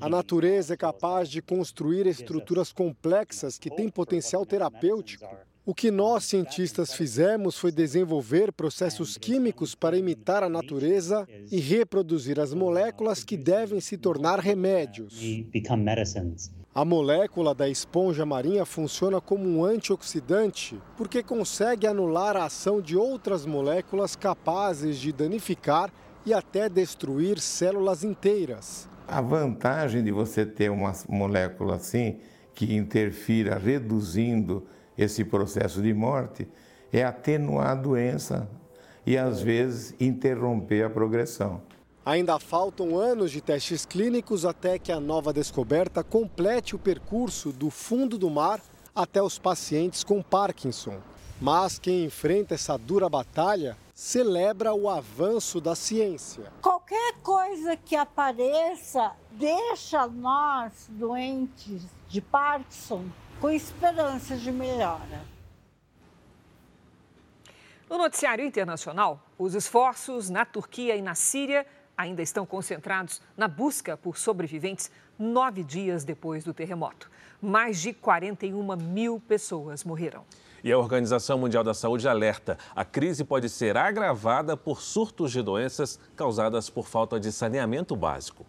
[0.00, 5.28] A natureza é capaz de construir estruturas complexas que têm potencial terapêutico.
[5.68, 12.40] O que nós, cientistas, fizemos foi desenvolver processos químicos para imitar a natureza e reproduzir
[12.40, 15.20] as moléculas que devem se tornar remédios.
[16.74, 22.96] A molécula da esponja marinha funciona como um antioxidante porque consegue anular a ação de
[22.96, 25.92] outras moléculas capazes de danificar
[26.24, 28.88] e até destruir células inteiras.
[29.06, 32.20] A vantagem de você ter uma molécula assim,
[32.54, 34.66] que interfira reduzindo
[34.98, 36.48] esse processo de morte,
[36.92, 38.50] é atenuar a doença
[39.06, 41.62] e, às vezes, interromper a progressão.
[42.04, 47.70] Ainda faltam anos de testes clínicos até que a nova descoberta complete o percurso do
[47.70, 48.60] fundo do mar
[48.94, 50.96] até os pacientes com Parkinson.
[51.40, 56.44] Mas quem enfrenta essa dura batalha celebra o avanço da ciência.
[56.62, 63.04] Qualquer coisa que apareça deixa nós, doentes de Parkinson,
[63.40, 65.22] com esperanças de melhora.
[67.88, 73.96] No noticiário internacional, os esforços na Turquia e na Síria ainda estão concentrados na busca
[73.96, 77.10] por sobreviventes nove dias depois do terremoto.
[77.40, 80.24] Mais de 41 mil pessoas morreram.
[80.62, 85.40] E a Organização Mundial da Saúde alerta: a crise pode ser agravada por surtos de
[85.40, 88.44] doenças causadas por falta de saneamento básico.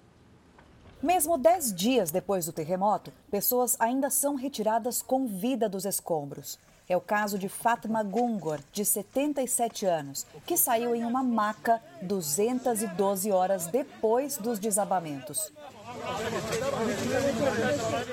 [1.01, 6.59] Mesmo dez dias depois do terremoto, pessoas ainda são retiradas com vida dos escombros.
[6.89, 13.31] É o caso de Fatma Gungor, de 77 anos, que saiu em uma maca 212
[13.31, 15.53] horas depois dos desabamentos.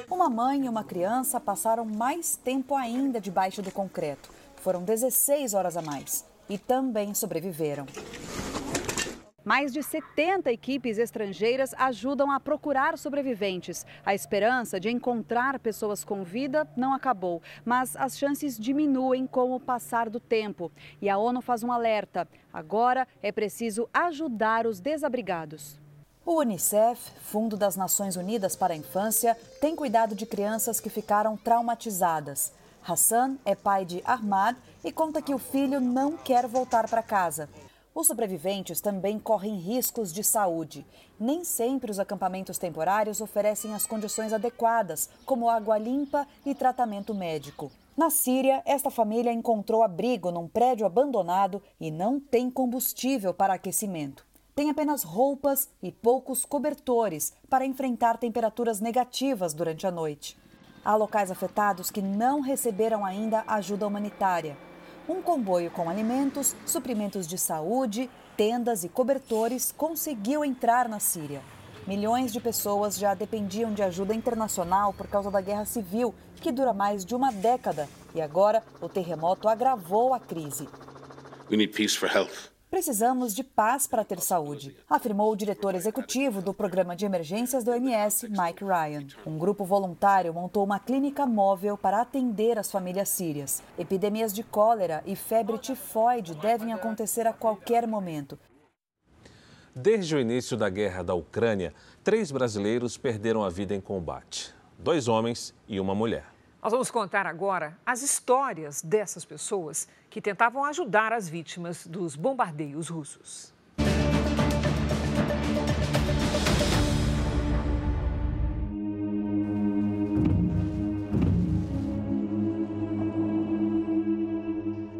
[0.08, 4.30] Uma mãe e uma criança passaram mais tempo ainda debaixo do concreto.
[4.62, 7.86] Foram 16 horas a mais e também sobreviveram.
[9.46, 13.86] Mais de 70 equipes estrangeiras ajudam a procurar sobreviventes.
[14.04, 19.60] A esperança de encontrar pessoas com vida não acabou, mas as chances diminuem com o
[19.60, 20.72] passar do tempo.
[21.00, 25.78] E a ONU faz um alerta: agora é preciso ajudar os desabrigados.
[26.24, 31.36] O Unicef, Fundo das Nações Unidas para a Infância, tem cuidado de crianças que ficaram
[31.36, 32.52] traumatizadas.
[32.82, 37.48] Hassan é pai de Ahmad e conta que o filho não quer voltar para casa.
[37.96, 40.86] Os sobreviventes também correm riscos de saúde.
[41.18, 47.72] Nem sempre os acampamentos temporários oferecem as condições adequadas, como água limpa e tratamento médico.
[47.96, 54.26] Na Síria, esta família encontrou abrigo num prédio abandonado e não tem combustível para aquecimento.
[54.54, 60.36] Tem apenas roupas e poucos cobertores para enfrentar temperaturas negativas durante a noite.
[60.84, 64.54] Há locais afetados que não receberam ainda ajuda humanitária
[65.08, 71.42] um comboio com alimentos, suprimentos de saúde, tendas e cobertores conseguiu entrar na Síria.
[71.86, 76.72] Milhões de pessoas já dependiam de ajuda internacional por causa da guerra civil, que dura
[76.72, 80.68] mais de uma década, e agora o terremoto agravou a crise.
[81.48, 82.55] We need peace for health.
[82.68, 87.70] Precisamos de paz para ter saúde, afirmou o diretor executivo do Programa de Emergências do
[87.70, 89.06] OMS, Mike Ryan.
[89.24, 93.62] Um grupo voluntário montou uma clínica móvel para atender as famílias sírias.
[93.78, 98.36] Epidemias de cólera e febre tifoide devem acontecer a qualquer momento.
[99.72, 105.06] Desde o início da guerra da Ucrânia, três brasileiros perderam a vida em combate: dois
[105.06, 106.35] homens e uma mulher.
[106.66, 112.88] Nós vamos contar agora as histórias dessas pessoas que tentavam ajudar as vítimas dos bombardeios
[112.88, 113.54] russos.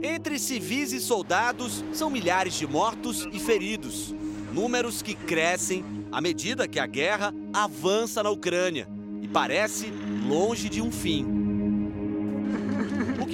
[0.00, 4.14] Entre civis e soldados, são milhares de mortos e feridos.
[4.52, 8.86] Números que crescem à medida que a guerra avança na Ucrânia
[9.20, 9.90] e parece
[10.28, 11.45] longe de um fim.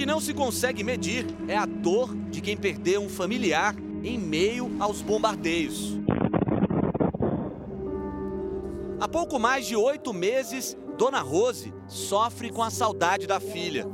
[0.03, 4.68] Que não se consegue medir é a dor de quem perdeu um familiar em meio
[4.80, 5.96] aos bombardeios.
[9.00, 13.86] Há pouco mais de oito meses, Dona Rose sofre com a saudade da filha.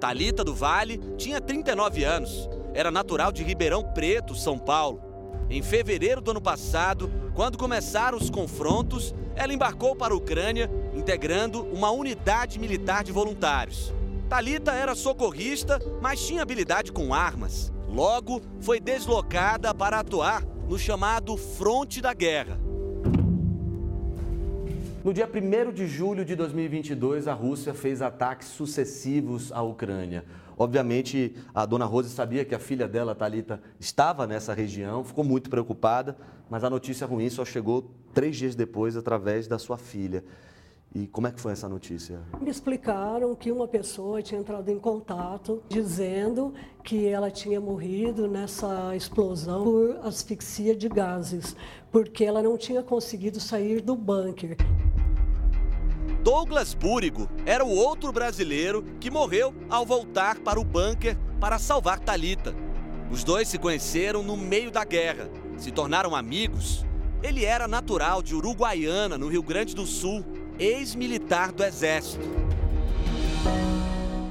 [0.00, 2.50] Talita do Vale tinha 39 anos.
[2.74, 5.00] Era natural de Ribeirão Preto, São Paulo.
[5.48, 11.62] Em fevereiro do ano passado, quando começaram os confrontos, ela embarcou para a Ucrânia, integrando
[11.66, 13.94] uma unidade militar de voluntários.
[14.28, 17.72] Talita era socorrista, mas tinha habilidade com armas.
[17.88, 22.58] Logo, foi deslocada para atuar no chamado Fronte da Guerra.
[25.04, 30.24] No dia 1 de julho de 2022, a Rússia fez ataques sucessivos à Ucrânia.
[30.58, 35.48] Obviamente, a dona Rose sabia que a filha dela, Talita, estava nessa região, ficou muito
[35.48, 36.16] preocupada,
[36.50, 40.24] mas a notícia ruim só chegou três dias depois através da sua filha.
[40.98, 42.22] E como é que foi essa notícia?
[42.40, 48.96] Me explicaram que uma pessoa tinha entrado em contato dizendo que ela tinha morrido nessa
[48.96, 51.54] explosão por asfixia de gases,
[51.92, 54.56] porque ela não tinha conseguido sair do bunker.
[56.24, 62.00] Douglas Búrigo era o outro brasileiro que morreu ao voltar para o bunker para salvar
[62.00, 62.54] Talita.
[63.10, 65.28] Os dois se conheceram no meio da guerra,
[65.58, 66.86] se tornaram amigos.
[67.22, 70.24] Ele era natural de Uruguaiana, no Rio Grande do Sul,
[70.58, 72.24] ex-militar do Exército.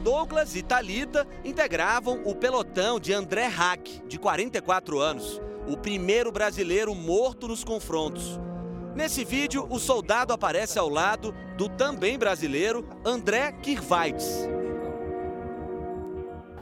[0.03, 6.93] Douglas e Talita integravam o pelotão de André Hack, de 44 anos, o primeiro brasileiro
[6.93, 8.39] morto nos confrontos.
[8.95, 14.47] Nesse vídeo, o soldado aparece ao lado do também brasileiro André Kirvaits.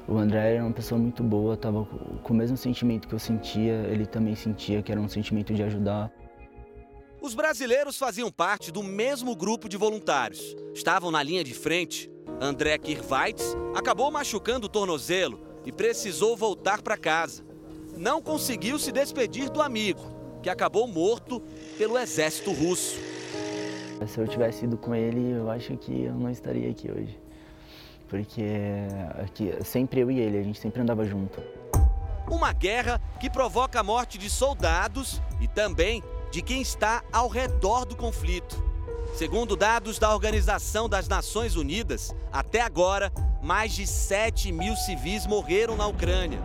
[0.07, 3.73] O André era uma pessoa muito boa, estava com o mesmo sentimento que eu sentia,
[3.89, 6.11] ele também sentia que era um sentimento de ajudar.
[7.23, 10.57] Os brasileiros faziam parte do mesmo grupo de voluntários.
[10.73, 12.11] Estavam na linha de frente.
[12.41, 17.45] André Kirvaits acabou machucando o tornozelo e precisou voltar para casa.
[17.95, 20.01] Não conseguiu se despedir do amigo,
[20.43, 21.41] que acabou morto
[21.77, 22.99] pelo exército russo.
[24.05, 27.17] Se eu tivesse ido com ele, eu acho que eu não estaria aqui hoje.
[28.09, 28.43] Porque
[29.23, 31.41] aqui, sempre eu e ele, a gente sempre andava junto.
[32.29, 36.03] Uma guerra que provoca a morte de soldados e também
[36.33, 38.59] de quem está ao redor do conflito.
[39.15, 45.77] Segundo dados da Organização das Nações Unidas, até agora, mais de 7 mil civis morreram
[45.77, 46.39] na Ucrânia.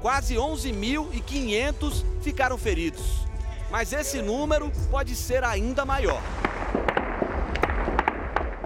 [0.00, 3.26] Quase 11.500 ficaram feridos.
[3.70, 6.22] Mas esse número pode ser ainda maior.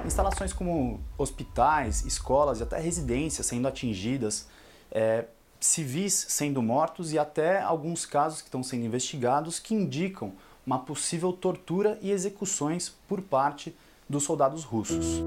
[0.06, 4.46] Instalações como hospitais, escolas e até residências sendo atingidas,
[4.92, 5.24] é,
[5.58, 10.32] civis sendo mortos e até alguns casos que estão sendo investigados que indicam
[10.66, 13.74] uma possível tortura e execuções por parte
[14.08, 15.22] dos soldados russos.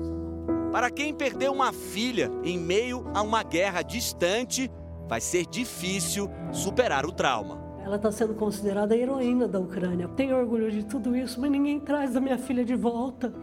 [0.71, 4.69] Para quem perdeu uma filha em meio a uma guerra distante,
[5.07, 7.61] vai ser difícil superar o trauma.
[7.83, 10.07] Ela está sendo considerada a heroína da Ucrânia.
[10.07, 13.33] Tenho orgulho de tudo isso, mas ninguém traz a minha filha de volta.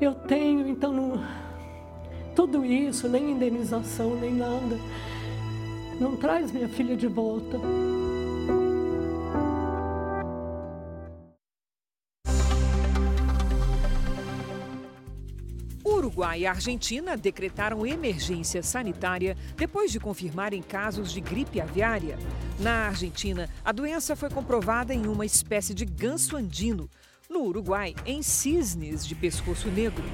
[0.00, 1.24] Eu tenho, então, não...
[2.34, 4.78] tudo isso, nem indenização, nem nada.
[6.00, 7.58] Não traz minha filha de volta.
[16.16, 22.18] Uruguai e Argentina decretaram emergência sanitária depois de confirmarem casos de gripe aviária.
[22.58, 26.88] Na Argentina, a doença foi comprovada em uma espécie de ganso andino.
[27.28, 30.04] No Uruguai, em cisnes de pescoço negro.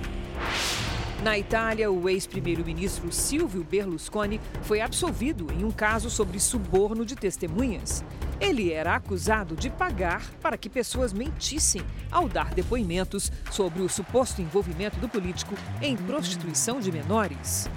[1.23, 8.05] Na Itália, o ex-primeiro-ministro Silvio Berlusconi foi absolvido em um caso sobre suborno de testemunhas.
[8.41, 14.43] Ele era acusado de pagar para que pessoas mentissem ao dar depoimentos sobre o suposto
[14.43, 17.71] envolvimento do político em prostituição de menores.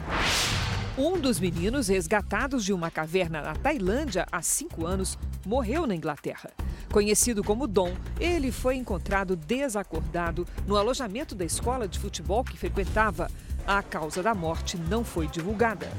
[0.98, 6.52] Um dos meninos resgatados de uma caverna na Tailândia há cinco anos morreu na Inglaterra.
[6.90, 13.30] Conhecido como Dom, ele foi encontrado desacordado no alojamento da escola de futebol que frequentava.
[13.68, 15.92] A causa da morte não foi divulgada.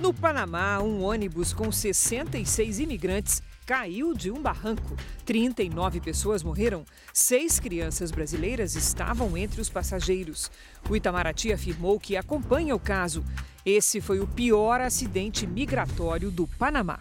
[0.00, 4.96] No Panamá, um ônibus com 66 imigrantes caiu de um barranco.
[5.24, 6.84] 39 pessoas morreram.
[7.12, 10.50] Seis crianças brasileiras estavam entre os passageiros.
[10.88, 13.24] O Itamaraty afirmou que acompanha o caso.
[13.64, 17.00] Esse foi o pior acidente migratório do Panamá.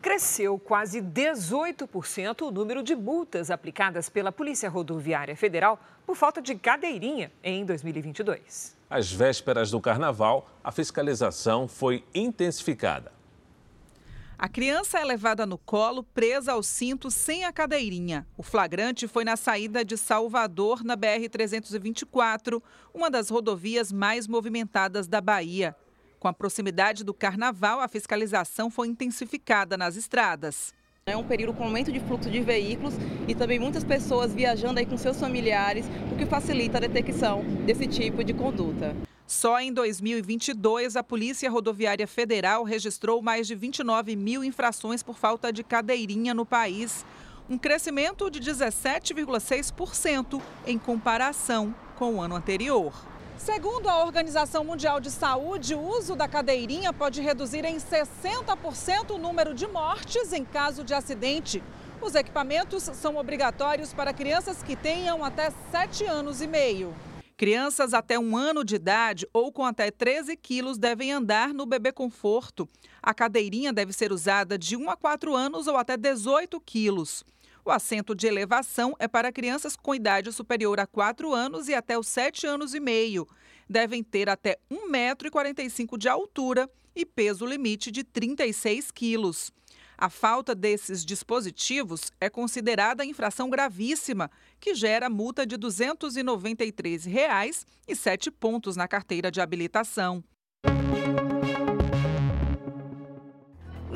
[0.00, 6.54] Cresceu quase 18% o número de multas aplicadas pela Polícia Rodoviária Federal por falta de
[6.54, 8.76] cadeirinha em 2022.
[8.88, 13.17] Às vésperas do carnaval, a fiscalização foi intensificada.
[14.40, 18.24] A criança é levada no colo, presa ao cinto, sem a cadeirinha.
[18.36, 22.62] O flagrante foi na saída de Salvador, na BR-324,
[22.94, 25.74] uma das rodovias mais movimentadas da Bahia.
[26.20, 30.72] Com a proximidade do carnaval, a fiscalização foi intensificada nas estradas.
[31.08, 32.94] É um período com aumento de fluxo de veículos
[33.26, 37.86] e também muitas pessoas viajando aí com seus familiares, o que facilita a detecção desse
[37.86, 38.94] tipo de conduta.
[39.26, 45.52] Só em 2022, a Polícia Rodoviária Federal registrou mais de 29 mil infrações por falta
[45.52, 47.04] de cadeirinha no país,
[47.48, 52.92] um crescimento de 17,6% em comparação com o ano anterior.
[53.38, 59.18] Segundo a Organização Mundial de Saúde, o uso da cadeirinha pode reduzir em 60% o
[59.18, 61.62] número de mortes em caso de acidente.
[62.02, 66.92] Os equipamentos são obrigatórios para crianças que tenham até 7 anos e meio.
[67.36, 71.92] Crianças até um ano de idade ou com até 13 quilos devem andar no bebê
[71.92, 72.68] conforto.
[73.00, 77.24] A cadeirinha deve ser usada de 1 a 4 anos ou até 18 quilos.
[77.68, 81.98] O assento de elevação é para crianças com idade superior a 4 anos e até
[81.98, 83.28] os 7 anos e meio.
[83.68, 85.30] Devem ter até 1,45 metro
[85.98, 86.66] de altura
[86.96, 89.52] e peso limite de 36 quilos.
[89.98, 97.94] A falta desses dispositivos é considerada infração gravíssima, que gera multa de R$ 293,00 e
[97.94, 100.24] 7 pontos na carteira de habilitação.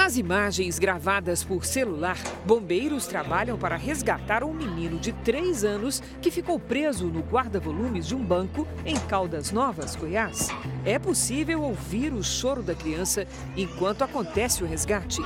[0.03, 6.29] Nas imagens gravadas por celular, bombeiros trabalham para resgatar um menino de 3 anos que
[6.29, 10.49] ficou preso no guarda-volumes de um banco em Caldas Novas, Goiás.
[10.85, 15.23] É possível ouvir o choro da criança enquanto acontece o resgate.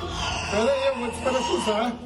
[0.51, 1.97] Peraí, eu vou te parafusar.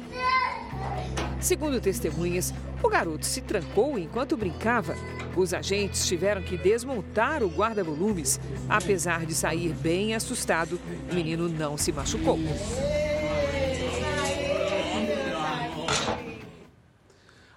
[1.41, 4.95] Segundo testemunhas, o garoto se trancou enquanto brincava.
[5.35, 8.39] Os agentes tiveram que desmontar o guarda-volumes.
[8.69, 10.79] Apesar de sair bem assustado,
[11.09, 12.37] o menino não se machucou.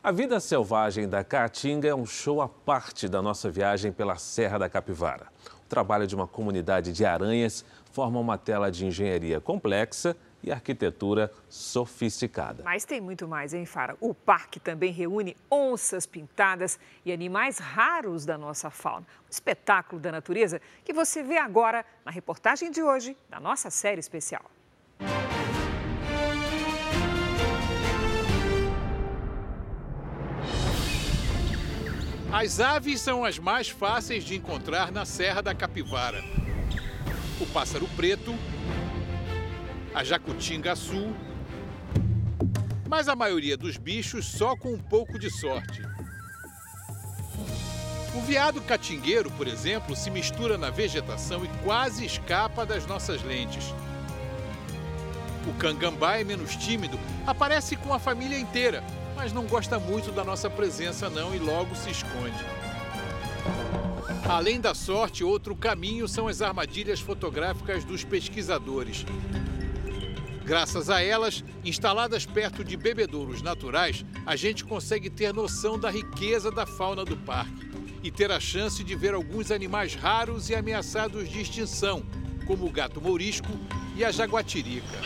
[0.02, 4.58] A vida selvagem da Caatinga é um show à parte da nossa viagem pela Serra
[4.58, 5.26] da Capivara.
[5.64, 11.32] O trabalho de uma comunidade de aranhas forma uma tela de engenharia complexa e arquitetura
[11.48, 12.62] sofisticada.
[12.62, 13.96] Mas tem muito mais, hein, Fara?
[14.00, 19.06] O parque também reúne onças pintadas e animais raros da nossa fauna.
[19.26, 24.00] Um espetáculo da natureza que você vê agora na reportagem de hoje da nossa série
[24.00, 24.44] especial.
[32.30, 36.22] As aves são as mais fáceis de encontrar na Serra da Capivara.
[37.40, 38.34] O pássaro preto,
[39.94, 41.14] a jacutinga azul,
[42.88, 45.82] mas a maioria dos bichos só com um pouco de sorte.
[48.12, 53.72] O veado catingueiro, por exemplo, se mistura na vegetação e quase escapa das nossas lentes.
[55.46, 58.82] O cangambá é menos tímido, aparece com a família inteira,
[59.14, 62.44] mas não gosta muito da nossa presença não e logo se esconde.
[64.28, 69.04] Além da sorte, outro caminho são as armadilhas fotográficas dos pesquisadores.
[70.44, 76.50] Graças a elas, instaladas perto de bebedouros naturais, a gente consegue ter noção da riqueza
[76.50, 77.66] da fauna do parque
[78.02, 82.04] e ter a chance de ver alguns animais raros e ameaçados de extinção,
[82.46, 83.48] como o gato mourisco
[83.96, 85.00] e a jaguatirica.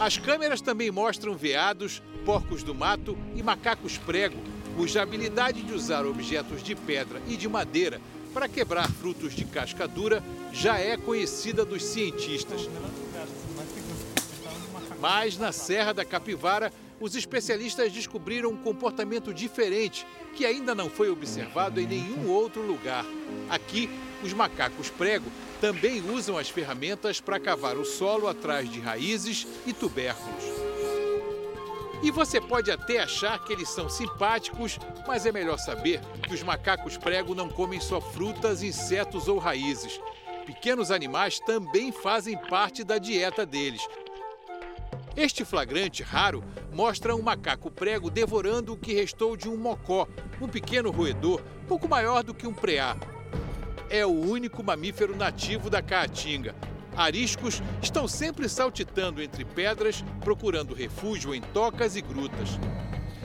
[0.00, 4.42] As câmeras também mostram veados, porcos do mato e macacos prego,
[4.74, 8.00] cuja habilidade de usar objetos de pedra e de madeira
[8.32, 10.22] para quebrar frutos de casca dura
[10.52, 12.68] já é conhecida dos cientistas.
[15.00, 20.06] Mas na Serra da Capivara, os especialistas descobriram um comportamento diferente
[20.36, 23.04] que ainda não foi observado em nenhum outro lugar.
[23.50, 23.90] Aqui,
[24.22, 25.30] os macacos prego
[25.60, 30.51] também usam as ferramentas para cavar o solo atrás de raízes e tubérculos.
[32.02, 36.42] E você pode até achar que eles são simpáticos, mas é melhor saber que os
[36.42, 40.00] macacos prego não comem só frutas, insetos ou raízes.
[40.44, 43.86] Pequenos animais também fazem parte da dieta deles.
[45.16, 46.42] Este flagrante raro
[46.72, 50.08] mostra um macaco prego devorando o que restou de um mocó,
[50.40, 52.96] um pequeno roedor, pouco maior do que um preá.
[53.88, 56.54] é o único mamífero nativo da Caatinga.
[56.96, 62.58] Ariscos estão sempre saltitando entre pedras, procurando refúgio em tocas e grutas.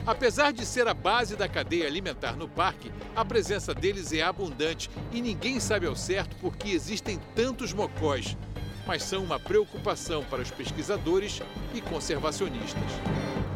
[0.06, 4.88] Apesar de ser a base da cadeia alimentar no parque, a presença deles é abundante
[5.12, 8.34] e ninguém sabe ao certo por que existem tantos mocós.
[8.88, 11.42] Mas são uma preocupação para os pesquisadores
[11.74, 12.82] e conservacionistas.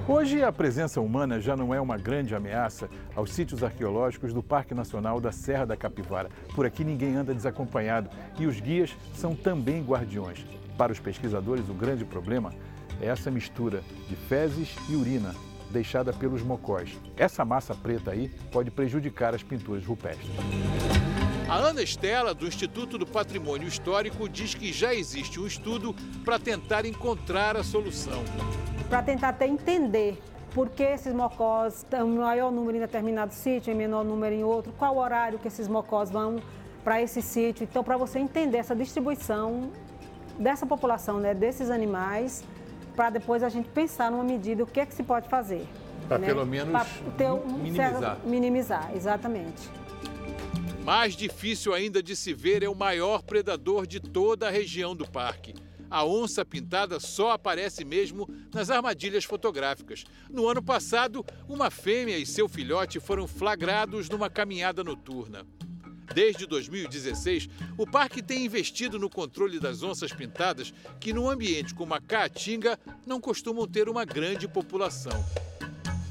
[0.06, 4.74] Hoje, a presença humana já não é uma grande ameaça aos sítios arqueológicos do Parque
[4.74, 6.28] Nacional da Serra da Capivara.
[6.54, 10.44] Por aqui ninguém anda desacompanhado e os guias são também guardiões.
[10.76, 12.52] Para os pesquisadores, o grande problema
[13.00, 15.34] é essa mistura de fezes e urina
[15.70, 16.90] deixada pelos mocós.
[17.16, 20.30] Essa massa preta aí pode prejudicar as pinturas rupestres.
[21.52, 25.94] A Ana Estela, do Instituto do Patrimônio Histórico, diz que já existe um estudo
[26.24, 28.24] para tentar encontrar a solução.
[28.88, 30.18] Para tentar até entender
[30.54, 34.42] por que esses mocós têm um maior número em determinado sítio, em menor número em
[34.42, 36.40] outro, qual horário que esses mocós vão
[36.82, 37.64] para esse sítio.
[37.64, 39.68] Então, para você entender essa distribuição
[40.38, 42.42] dessa população, né, desses animais,
[42.96, 45.68] para depois a gente pensar numa medida o que é que se pode fazer.
[46.08, 46.28] Para né?
[46.28, 46.74] pelo menos
[47.44, 48.00] um minimizar.
[48.00, 49.81] Certo, minimizar, exatamente.
[50.84, 55.08] Mais difícil ainda de se ver é o maior predador de toda a região do
[55.08, 55.54] parque.
[55.88, 60.04] A onça pintada só aparece mesmo nas armadilhas fotográficas.
[60.28, 65.46] No ano passado, uma fêmea e seu filhote foram flagrados numa caminhada noturna.
[66.12, 71.94] Desde 2016, o parque tem investido no controle das onças pintadas, que num ambiente como
[71.94, 72.76] a Caatinga
[73.06, 75.24] não costumam ter uma grande população.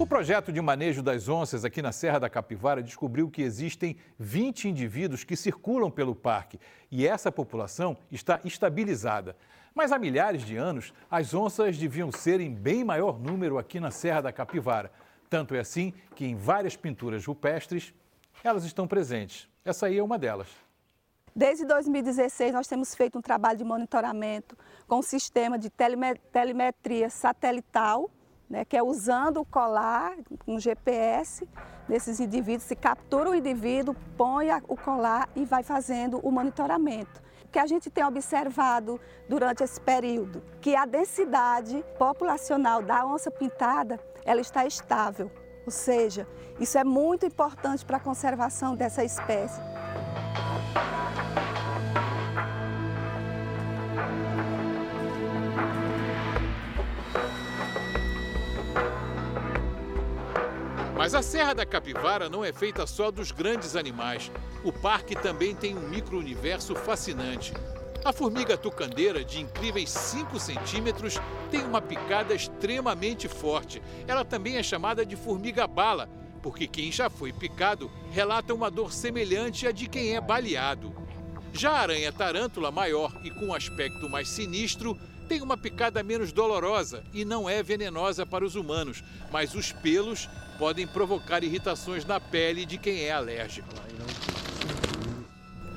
[0.01, 4.67] O projeto de manejo das onças aqui na Serra da Capivara descobriu que existem 20
[4.67, 9.37] indivíduos que circulam pelo parque e essa população está estabilizada.
[9.75, 13.91] Mas há milhares de anos, as onças deviam ser em bem maior número aqui na
[13.91, 14.91] Serra da Capivara.
[15.29, 17.93] Tanto é assim que em várias pinturas rupestres
[18.43, 19.47] elas estão presentes.
[19.63, 20.47] Essa aí é uma delas.
[21.35, 28.09] Desde 2016, nós temos feito um trabalho de monitoramento com um sistema de telemetria satelital,
[28.51, 30.13] né, que é usando o colar,
[30.45, 31.47] um GPS
[31.87, 37.21] desses indivíduos, se captura o indivíduo, põe o colar e vai fazendo o monitoramento.
[37.45, 38.99] O que a gente tem observado
[39.29, 45.31] durante esse período, que a densidade populacional da onça pintada, ela está estável.
[45.65, 46.27] Ou seja,
[46.59, 49.61] isso é muito importante para a conservação dessa espécie.
[61.01, 64.31] Mas a Serra da Capivara não é feita só dos grandes animais.
[64.63, 67.51] O parque também tem um micro-universo fascinante.
[68.05, 73.81] A formiga tucandeira, de incríveis 5 centímetros, tem uma picada extremamente forte.
[74.07, 76.07] Ela também é chamada de formiga-bala,
[76.39, 80.93] porque quem já foi picado relata uma dor semelhante à de quem é baleado.
[81.51, 84.95] Já a aranha tarântula, maior e com aspecto mais sinistro,
[85.31, 89.01] tem uma picada menos dolorosa e não é venenosa para os humanos,
[89.31, 90.27] mas os pelos
[90.59, 93.69] podem provocar irritações na pele de quem é alérgico.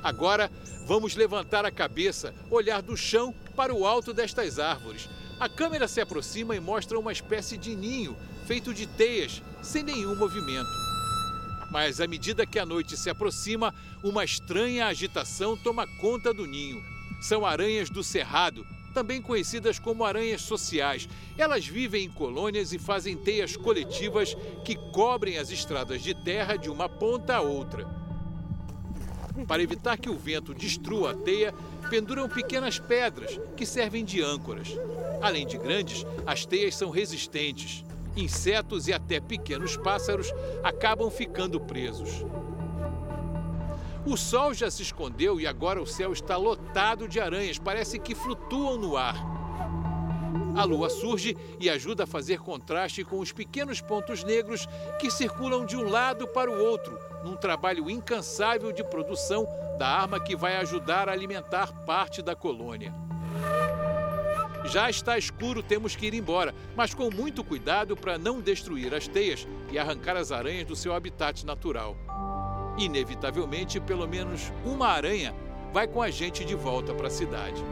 [0.03, 0.51] Agora,
[0.85, 5.07] vamos levantar a cabeça, olhar do chão para o alto destas árvores.
[5.39, 10.17] A câmera se aproxima e mostra uma espécie de ninho feito de teias, sem nenhum
[10.17, 10.69] movimento.
[11.71, 16.83] Mas à medida que a noite se aproxima, uma estranha agitação toma conta do ninho.
[17.21, 21.09] São aranhas do cerrado, também conhecidas como aranhas sociais.
[21.37, 26.69] Elas vivem em colônias e fazem teias coletivas que cobrem as estradas de terra de
[26.69, 27.85] uma ponta a outra.
[29.45, 31.53] Para evitar que o vento destrua a teia,
[31.89, 34.69] penduram pequenas pedras que servem de âncoras.
[35.21, 37.83] Além de grandes, as teias são resistentes.
[38.15, 40.31] Insetos e até pequenos pássaros
[40.63, 42.23] acabam ficando presos.
[44.05, 48.13] O sol já se escondeu e agora o céu está lotado de aranhas, parece que
[48.13, 49.15] flutuam no ar.
[50.55, 54.67] A lua surge e ajuda a fazer contraste com os pequenos pontos negros
[54.99, 59.47] que circulam de um lado para o outro, num trabalho incansável de produção
[59.79, 62.93] da arma que vai ajudar a alimentar parte da colônia.
[64.65, 69.07] Já está escuro, temos que ir embora, mas com muito cuidado para não destruir as
[69.07, 71.97] teias e arrancar as aranhas do seu habitat natural.
[72.77, 75.33] Inevitavelmente, pelo menos uma aranha
[75.71, 77.63] vai com a gente de volta para a cidade.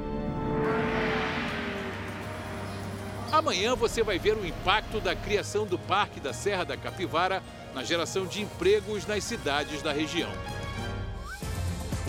[3.31, 7.41] Amanhã você vai ver o impacto da criação do Parque da Serra da Capivara
[7.73, 10.29] na geração de empregos nas cidades da região.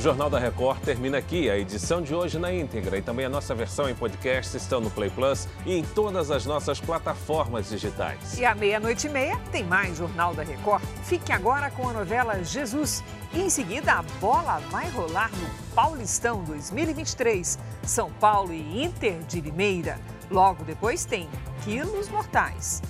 [0.04, 1.48] Jornal da Record termina aqui.
[1.48, 4.90] A edição de hoje na íntegra e também a nossa versão em podcast estão no
[4.90, 8.38] Play Plus e em todas as nossas plataformas digitais.
[8.38, 10.84] E à meia-noite e meia tem mais Jornal da Record.
[11.04, 13.02] Fique agora com a novela Jesus.
[13.32, 17.58] E em seguida a bola vai rolar no Paulistão 2023.
[17.84, 19.98] São Paulo e Inter de Limeira.
[20.30, 21.30] Logo depois tem
[21.64, 22.82] Quilos Mortais.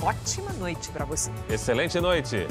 [0.00, 1.32] Ótima noite para você.
[1.48, 2.46] Excelente noite.